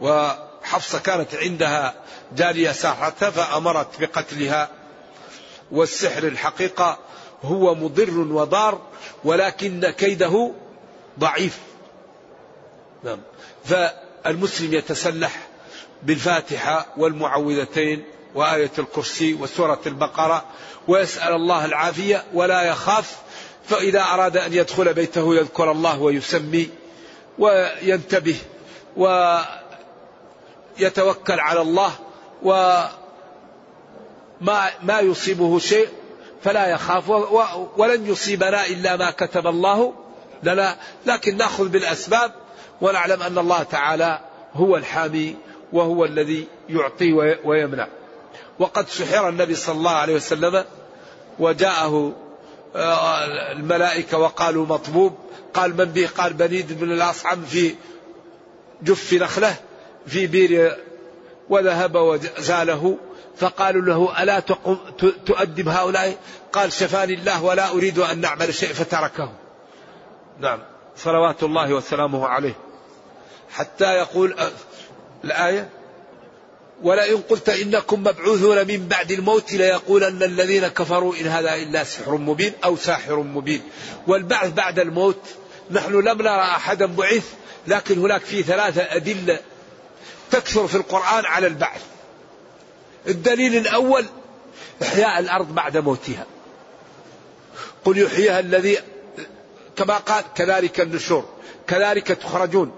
وحفصة 0.00 0.98
كانت 0.98 1.34
عندها 1.34 1.94
جارية 2.36 2.72
ساحرة 2.72 3.30
فأمرت 3.30 4.00
بقتلها. 4.00 4.68
والسحر 5.70 6.24
الحقيقة 6.24 6.98
هو 7.42 7.74
مضر 7.74 8.18
وضار 8.18 8.80
ولكن 9.24 9.90
كيده 9.90 10.52
ضعيف. 11.18 11.58
نعم. 13.04 13.18
فالمسلم 13.64 14.74
يتسلح 14.74 15.48
بالفاتحة 16.02 16.86
والمعوذتين 16.96 18.04
وآية 18.34 18.70
الكرسي 18.78 19.34
وسورة 19.34 19.80
البقرة 19.86 20.44
ويسأل 20.88 21.32
الله 21.32 21.64
العافية 21.64 22.24
ولا 22.34 22.62
يخاف 22.62 23.16
فإذا 23.68 24.02
أراد 24.02 24.36
أن 24.36 24.52
يدخل 24.52 24.94
بيته 24.94 25.34
يذكر 25.34 25.72
الله 25.72 26.00
ويسمي 26.00 26.70
وينتبه 27.38 28.36
ويتوكل 30.80 31.40
على 31.40 31.60
الله 31.60 31.92
وما 32.42 32.90
ما 34.82 35.00
يصيبه 35.00 35.58
شيء 35.58 35.88
فلا 36.42 36.66
يخاف 36.66 37.10
ولن 37.76 38.06
يصيبنا 38.06 38.66
إلا 38.66 38.96
ما 38.96 39.10
كتب 39.10 39.46
الله 39.46 39.94
لنا. 40.42 40.76
لكن 41.06 41.36
نأخذ 41.36 41.68
بالأسباب 41.68 42.32
ونعلم 42.80 43.22
أن 43.22 43.38
الله 43.38 43.62
تعالى 43.62 44.20
هو 44.54 44.76
الحامي 44.76 45.36
وهو 45.72 46.04
الذي 46.04 46.46
يعطي 46.68 47.12
ويمنع. 47.44 47.88
وقد 48.58 48.88
سحر 48.88 49.28
النبي 49.28 49.54
صلى 49.54 49.74
الله 49.74 49.90
عليه 49.90 50.14
وسلم 50.14 50.64
وجاءه 51.38 52.12
آه، 52.76 53.52
الملائكة 53.52 54.18
وقالوا 54.18 54.66
مطبوب 54.66 55.14
قال 55.54 55.76
من 55.76 55.84
به 55.84 56.08
قال 56.16 56.32
بنيد 56.32 56.80
بن 56.80 56.92
الأصعم 56.92 57.42
في 57.42 57.74
جف 58.82 59.12
نخلة. 59.12 59.56
في 60.08 60.26
بير 60.26 60.76
وذهب 61.48 61.94
وزاله 61.94 62.98
فقالوا 63.36 63.82
له 63.82 64.22
ألا 64.22 64.40
تؤدب 65.26 65.68
هؤلاء؟ 65.68 66.16
قال 66.52 66.72
شفاني 66.72 67.14
الله 67.14 67.44
ولا 67.44 67.70
أريد 67.70 67.98
أن 67.98 68.20
نعمل 68.20 68.54
شيء 68.54 68.72
فتركه 68.72 69.32
نعم. 70.40 70.58
صلوات 70.96 71.42
الله 71.42 71.72
وسلامه 71.72 72.26
عليه. 72.26 72.54
حتى 73.50 73.84
يقول 73.84 74.34
الآية 75.24 75.68
ولئن 76.82 77.16
قلت 77.16 77.48
إنكم 77.48 78.00
مبعوثون 78.00 78.66
من 78.66 78.88
بعد 78.88 79.12
الموت 79.12 79.52
ليقولن 79.52 80.22
الذين 80.22 80.68
كفروا 80.68 81.14
إن 81.20 81.26
هذا 81.26 81.54
إلا 81.54 81.84
سحر 81.84 82.16
مبين 82.16 82.52
أو 82.64 82.76
ساحر 82.76 83.16
مبين. 83.16 83.62
والبعث 84.06 84.52
بعد 84.52 84.78
الموت 84.78 85.20
نحن 85.70 85.92
لم 85.92 86.22
نرى 86.22 86.40
أحدا 86.40 86.86
بعث 86.86 87.32
لكن 87.66 87.98
هناك 87.98 88.20
في 88.20 88.42
ثلاثة 88.42 88.82
أدلة 88.82 89.38
تكثر 90.30 90.66
في 90.66 90.74
القرآن 90.74 91.24
على 91.24 91.46
البعث. 91.46 91.82
الدليل 93.08 93.56
الأول 93.56 94.04
إحياء 94.82 95.18
الأرض 95.18 95.54
بعد 95.54 95.76
موتها. 95.76 96.26
قل 97.84 97.98
يحييها 97.98 98.40
الذي 98.40 98.78
كما 99.76 99.96
قال 99.96 100.24
كذلك 100.34 100.80
النشور 100.80 101.24
كذلك 101.66 102.06
تخرجون 102.06 102.72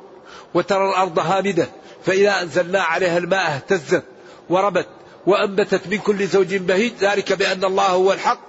وترى 0.54 0.88
الأرض 0.88 1.18
هامدة 1.18 1.68
فإذا 2.06 2.42
أنزلنا 2.42 2.82
عليها 2.82 3.18
الماء 3.18 3.54
اهتزت 3.54 4.04
وربت 4.48 4.86
وأنبتت 5.26 5.86
من 5.86 5.98
كل 5.98 6.26
زوج 6.26 6.56
بهيج 6.56 6.92
ذلك 7.00 7.32
بأن 7.32 7.64
الله 7.64 7.86
هو 7.86 8.12
الحق 8.12 8.40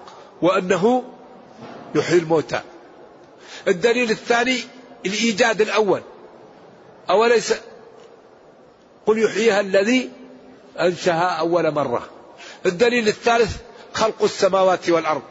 وأنه 0.42 1.04
يحيي 1.96 2.20
الموتى. 2.20 2.62
الدليل 3.68 4.12
الثاني 4.12 4.60
الإيجاد 5.06 5.62
الأول. 5.62 6.02
أوليس 7.10 7.54
قل 9.06 9.24
يحييها 9.24 9.60
الذي 9.60 10.10
أنشأها 10.80 11.40
أول 11.40 11.72
مرة. 11.72 12.10
الدليل 12.66 13.08
الثالث 13.08 13.58
خلق 13.94 14.24
السماوات 14.24 14.90
والأرض. 14.90 15.22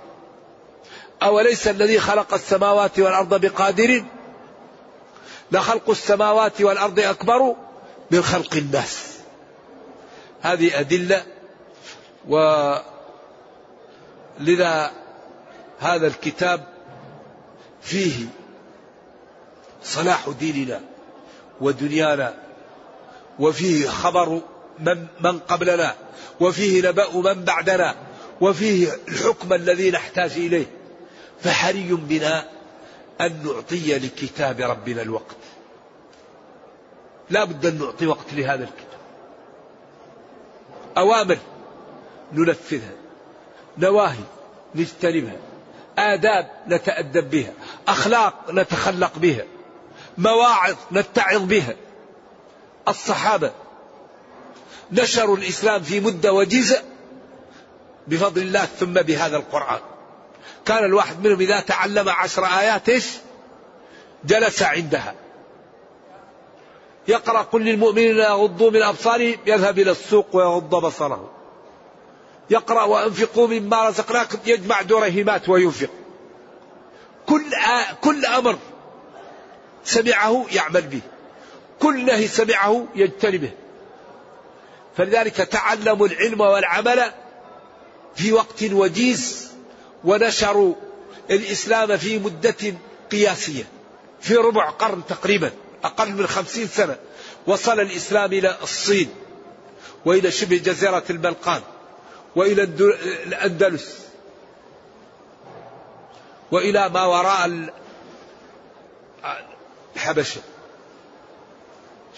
أوليس 1.23 1.69
الذي 1.69 2.01
خلق 2.01 2.35
السماوات 2.35 2.99
والأرض 2.99 3.41
بقادر؟ 3.41 4.05
لخلق 5.53 5.91
السماوات 5.91 6.61
والأرض 6.61 7.01
أكبر 7.01 7.55
من 8.11 8.23
خلق 8.23 8.55
الناس. 8.55 9.17
هذه 10.41 10.81
أدلة 10.81 11.23
ولذا 12.29 12.83
هذا 15.81 16.07
الكتاب 16.07 16.67
فيه 17.83 18.27
صلاح 19.83 20.29
ديننا 20.29 20.81
ودنيانا. 21.61 22.50
وفيه 23.41 23.89
خبر 23.89 24.41
من, 24.79 25.07
من 25.21 25.39
قبلنا 25.39 25.95
وفيه 26.41 26.89
نبأ 26.89 27.17
من 27.17 27.45
بعدنا 27.45 27.95
وفيه 28.41 28.89
الحكم 29.09 29.53
الذي 29.53 29.91
نحتاج 29.91 30.33
إليه. 30.33 30.67
فحري 31.41 31.89
بنا 31.93 32.45
أن 33.21 33.47
نعطي 33.47 33.99
لكتاب 33.99 34.61
ربنا 34.61 35.03
الوقت. 35.03 35.37
لا 37.31 37.45
بد 37.45 37.67
أن 37.67 37.79
نعطي 37.79 38.07
وقت 38.07 38.33
لهذا 38.33 38.65
الكتاب. 38.65 39.01
أوامر 40.99 41.39
ننفذها 42.33 42.93
نواهي 43.79 44.25
نجتنبها 44.75 45.37
آداب 45.99 46.51
نتأدب 46.69 47.31
بها 47.31 47.53
أخلاق 47.89 48.51
نتخلق 48.51 49.19
بها 49.19 49.45
مواعظ 50.19 50.77
نتعظ 50.93 51.43
بها. 51.43 51.75
الصحابة 52.89 53.53
نشروا 54.93 55.37
الإسلام 55.37 55.83
في 55.83 56.01
مدة 56.01 56.33
وجيزة 56.33 56.83
بفضل 58.07 58.43
الله 58.43 58.65
ثم 58.65 58.93
بهذا 58.93 59.37
القرآن. 59.37 59.81
كان 60.65 60.85
الواحد 60.85 61.27
منهم 61.27 61.41
إذا 61.41 61.61
تعلم 61.61 62.09
عشر 62.09 62.45
آيات 62.45 62.89
إيش؟ 62.89 63.07
جلس 64.25 64.63
عندها. 64.63 65.15
يقرأ 67.09 67.43
كل 67.43 67.65
للمؤمنين 67.65 68.17
يغضوا 68.17 68.71
من 68.71 68.83
أبصارهم 68.83 69.37
يذهب 69.47 69.79
إلى 69.79 69.91
السوق 69.91 70.37
ويغض 70.37 70.71
بصره. 70.71 71.31
يقرأ 72.51 72.85
وأنفقوا 72.85 73.49
مما 73.49 73.89
رزقناكم 73.89 74.39
يجمع 74.47 74.83
درهمات 74.83 75.49
وينفق. 75.49 75.91
كل 77.27 77.55
آ... 77.55 77.93
كل 78.01 78.27
أمر 78.27 78.59
سمعه 79.85 80.47
يعمل 80.53 80.83
به. 80.83 81.01
كل 81.81 82.07
نهي 82.07 82.29
سمعه 82.29 82.87
يجتنبه 82.95 83.51
فلذلك 84.97 85.35
تعلموا 85.37 86.07
العلم 86.07 86.41
والعمل 86.41 87.13
في 88.15 88.33
وقت 88.33 88.63
وجيز 88.63 89.51
ونشروا 90.05 90.75
الإسلام 91.31 91.97
في 91.97 92.19
مدة 92.19 92.75
قياسية 93.13 93.65
في 94.21 94.35
ربع 94.35 94.71
قرن 94.71 95.07
تقريبا 95.07 95.51
أقل 95.85 96.13
من 96.13 96.27
خمسين 96.27 96.67
سنة 96.67 96.97
وصل 97.47 97.81
الإسلام 97.81 98.33
إلى 98.33 98.57
الصين 98.63 99.11
وإلى 100.05 100.31
شبه 100.31 100.57
جزيرة 100.57 101.05
البلقان 101.11 101.63
وإلى 102.37 102.63
الأندلس 103.27 103.99
وإلى 106.53 106.89
ما 106.89 107.05
وراء 107.05 107.71
الحبشة. 109.97 110.41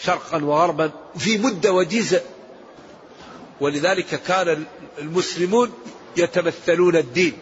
شرقا 0.00 0.44
وغربا 0.44 0.90
في 1.16 1.38
مدة 1.38 1.72
وجيزة. 1.72 2.20
ولذلك 3.60 4.22
كان 4.22 4.64
المسلمون 4.98 5.72
يتمثلون 6.16 6.96
الدين. 6.96 7.38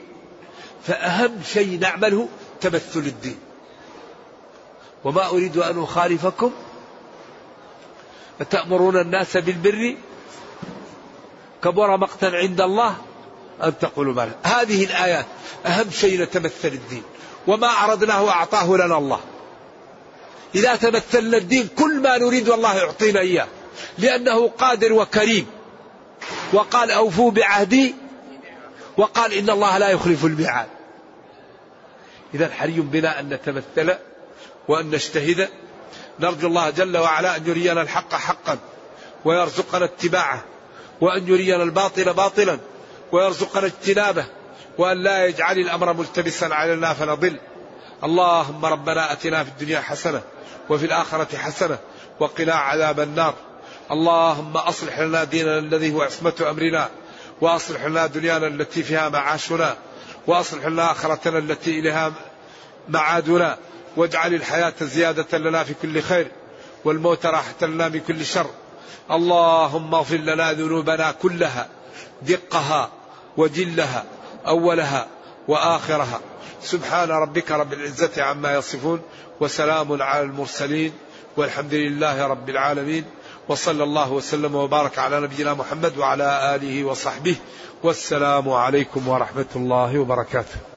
فأهم 0.87 1.43
شيء 1.53 1.79
نعمله 1.79 2.29
تمثل 2.61 3.01
الدين. 3.01 3.39
وما 5.05 5.29
أريد 5.29 5.57
أن 5.57 5.83
أخالفكم. 5.83 6.51
أتأمرون 8.41 9.01
الناس 9.01 9.37
بالبر. 9.37 9.97
كبر 11.65 11.97
مقتا 11.97 12.27
عند 12.27 12.61
الله 12.61 12.97
أن 13.63 13.79
تقولوا 13.79 14.15
ما 14.15 14.31
هذه 14.43 14.85
الآيات 14.85 15.27
أهم 15.67 15.91
شيء 15.91 16.23
نتمثل 16.23 16.69
الدين. 16.69 17.03
وما 17.47 17.69
أردناه 17.69 18.29
أعطاه 18.29 18.77
لنا 18.77 18.99
الله. 18.99 19.21
إذا 20.55 20.77
تمثلنا 20.77 21.37
الدين 21.37 21.69
كل 21.79 22.01
ما 22.01 22.19
نريد 22.19 22.49
الله 22.49 22.77
يعطينا 22.77 23.21
إياه. 23.21 23.47
لأنه 23.99 24.49
قادر 24.49 24.93
وكريم. 24.93 25.47
وقال 26.53 26.91
أوفوا 26.91 27.31
بعهدي. 27.31 27.95
وقال 28.97 29.33
إن 29.33 29.51
الله 29.51 29.79
لا 29.79 29.89
يخلف 29.89 30.25
الميعاد. 30.25 30.69
إذا 32.35 32.49
حري 32.49 32.81
بنا 32.81 33.21
أن 33.21 33.29
نتمثل 33.29 33.95
وأن 34.69 34.91
نجتهد. 34.91 35.49
نرجو 36.21 36.49
الله 36.49 36.71
جل 36.71 36.97
وعلا 36.97 37.37
أن 37.37 37.47
يرينا 37.47 37.83
الحق 37.83 38.15
حقا 38.15 38.59
ويرزقنا 39.25 39.85
اتباعه 39.85 40.45
وأن 41.01 41.29
يرينا 41.29 41.63
الباطل 41.63 42.13
باطلا 42.13 42.59
ويرزقنا 43.13 43.67
اجتنابه 43.67 44.25
وأن 44.79 45.03
لا 45.03 45.27
يجعل 45.27 45.59
الأمر 45.59 45.93
ملتبسا 45.93 46.45
علينا 46.45 46.95
فنضل. 46.95 47.37
اللهم 48.05 48.65
ربنا 48.65 49.13
أتنا 49.13 49.45
في 49.45 49.51
الدنيا 49.51 49.81
حسنة 49.81 50.23
وفي 50.69 50.87
الآخرة 50.87 51.37
حسنة 51.37 51.79
وقنا 52.21 52.55
عذاب 52.55 53.01
النار. 53.01 53.35
اللهم 53.91 54.57
أصلح 54.57 54.99
لنا 54.99 55.25
ديننا 55.25 55.59
الذي 55.59 55.95
هو 55.95 56.03
عصمة 56.03 56.35
أمرنا 56.51 56.89
وأصلح 57.41 57.85
لنا 57.85 58.07
دنيانا 58.07 58.47
التي 58.47 58.83
فيها 58.83 59.09
معاشنا 59.09 59.77
وأصلح 60.27 60.67
لنا 60.67 60.91
آخرتنا 60.91 61.39
التي 61.39 61.79
إليها 61.79 62.13
معادنا. 62.89 63.57
واجعل 63.97 64.35
الحياة 64.35 64.75
زيادة 64.81 65.39
لنا 65.39 65.65
في 65.65 65.75
كل 65.83 66.03
خير 66.03 66.31
والموت 66.85 67.27
راحة 67.27 67.67
لنا 67.67 67.89
من 67.89 68.01
كل 68.01 68.25
شر. 68.25 68.51
اللهم 69.11 69.95
اغفر 69.95 70.17
لنا 70.17 70.53
ذنوبنا 70.53 71.13
كلها 71.13 71.69
دقها 72.23 72.91
وجلها 73.37 74.05
أولها 74.47 75.07
وآخرها. 75.49 76.21
سبحان 76.63 77.11
ربك 77.11 77.51
رب 77.51 77.73
العزة 77.73 78.23
عما 78.23 78.55
يصفون 78.55 79.01
وسلام 79.41 80.03
على 80.03 80.23
المرسلين 80.23 80.93
والحمد 81.37 81.75
لله 81.75 82.27
رب 82.27 82.49
العالمين 82.49 83.05
وصلى 83.49 83.85
الله 83.85 84.13
وسلم 84.13 84.55
وبارك 84.55 84.99
على 84.99 85.21
نبينا 85.21 85.55
محمد 85.55 85.99
وعلى 85.99 86.55
آله 86.55 86.85
وصحبه 86.85 87.37
والسلام 87.83 88.49
عليكم 88.49 89.09
ورحمة 89.09 89.47
الله 89.57 89.99
وبركاته 89.99 90.70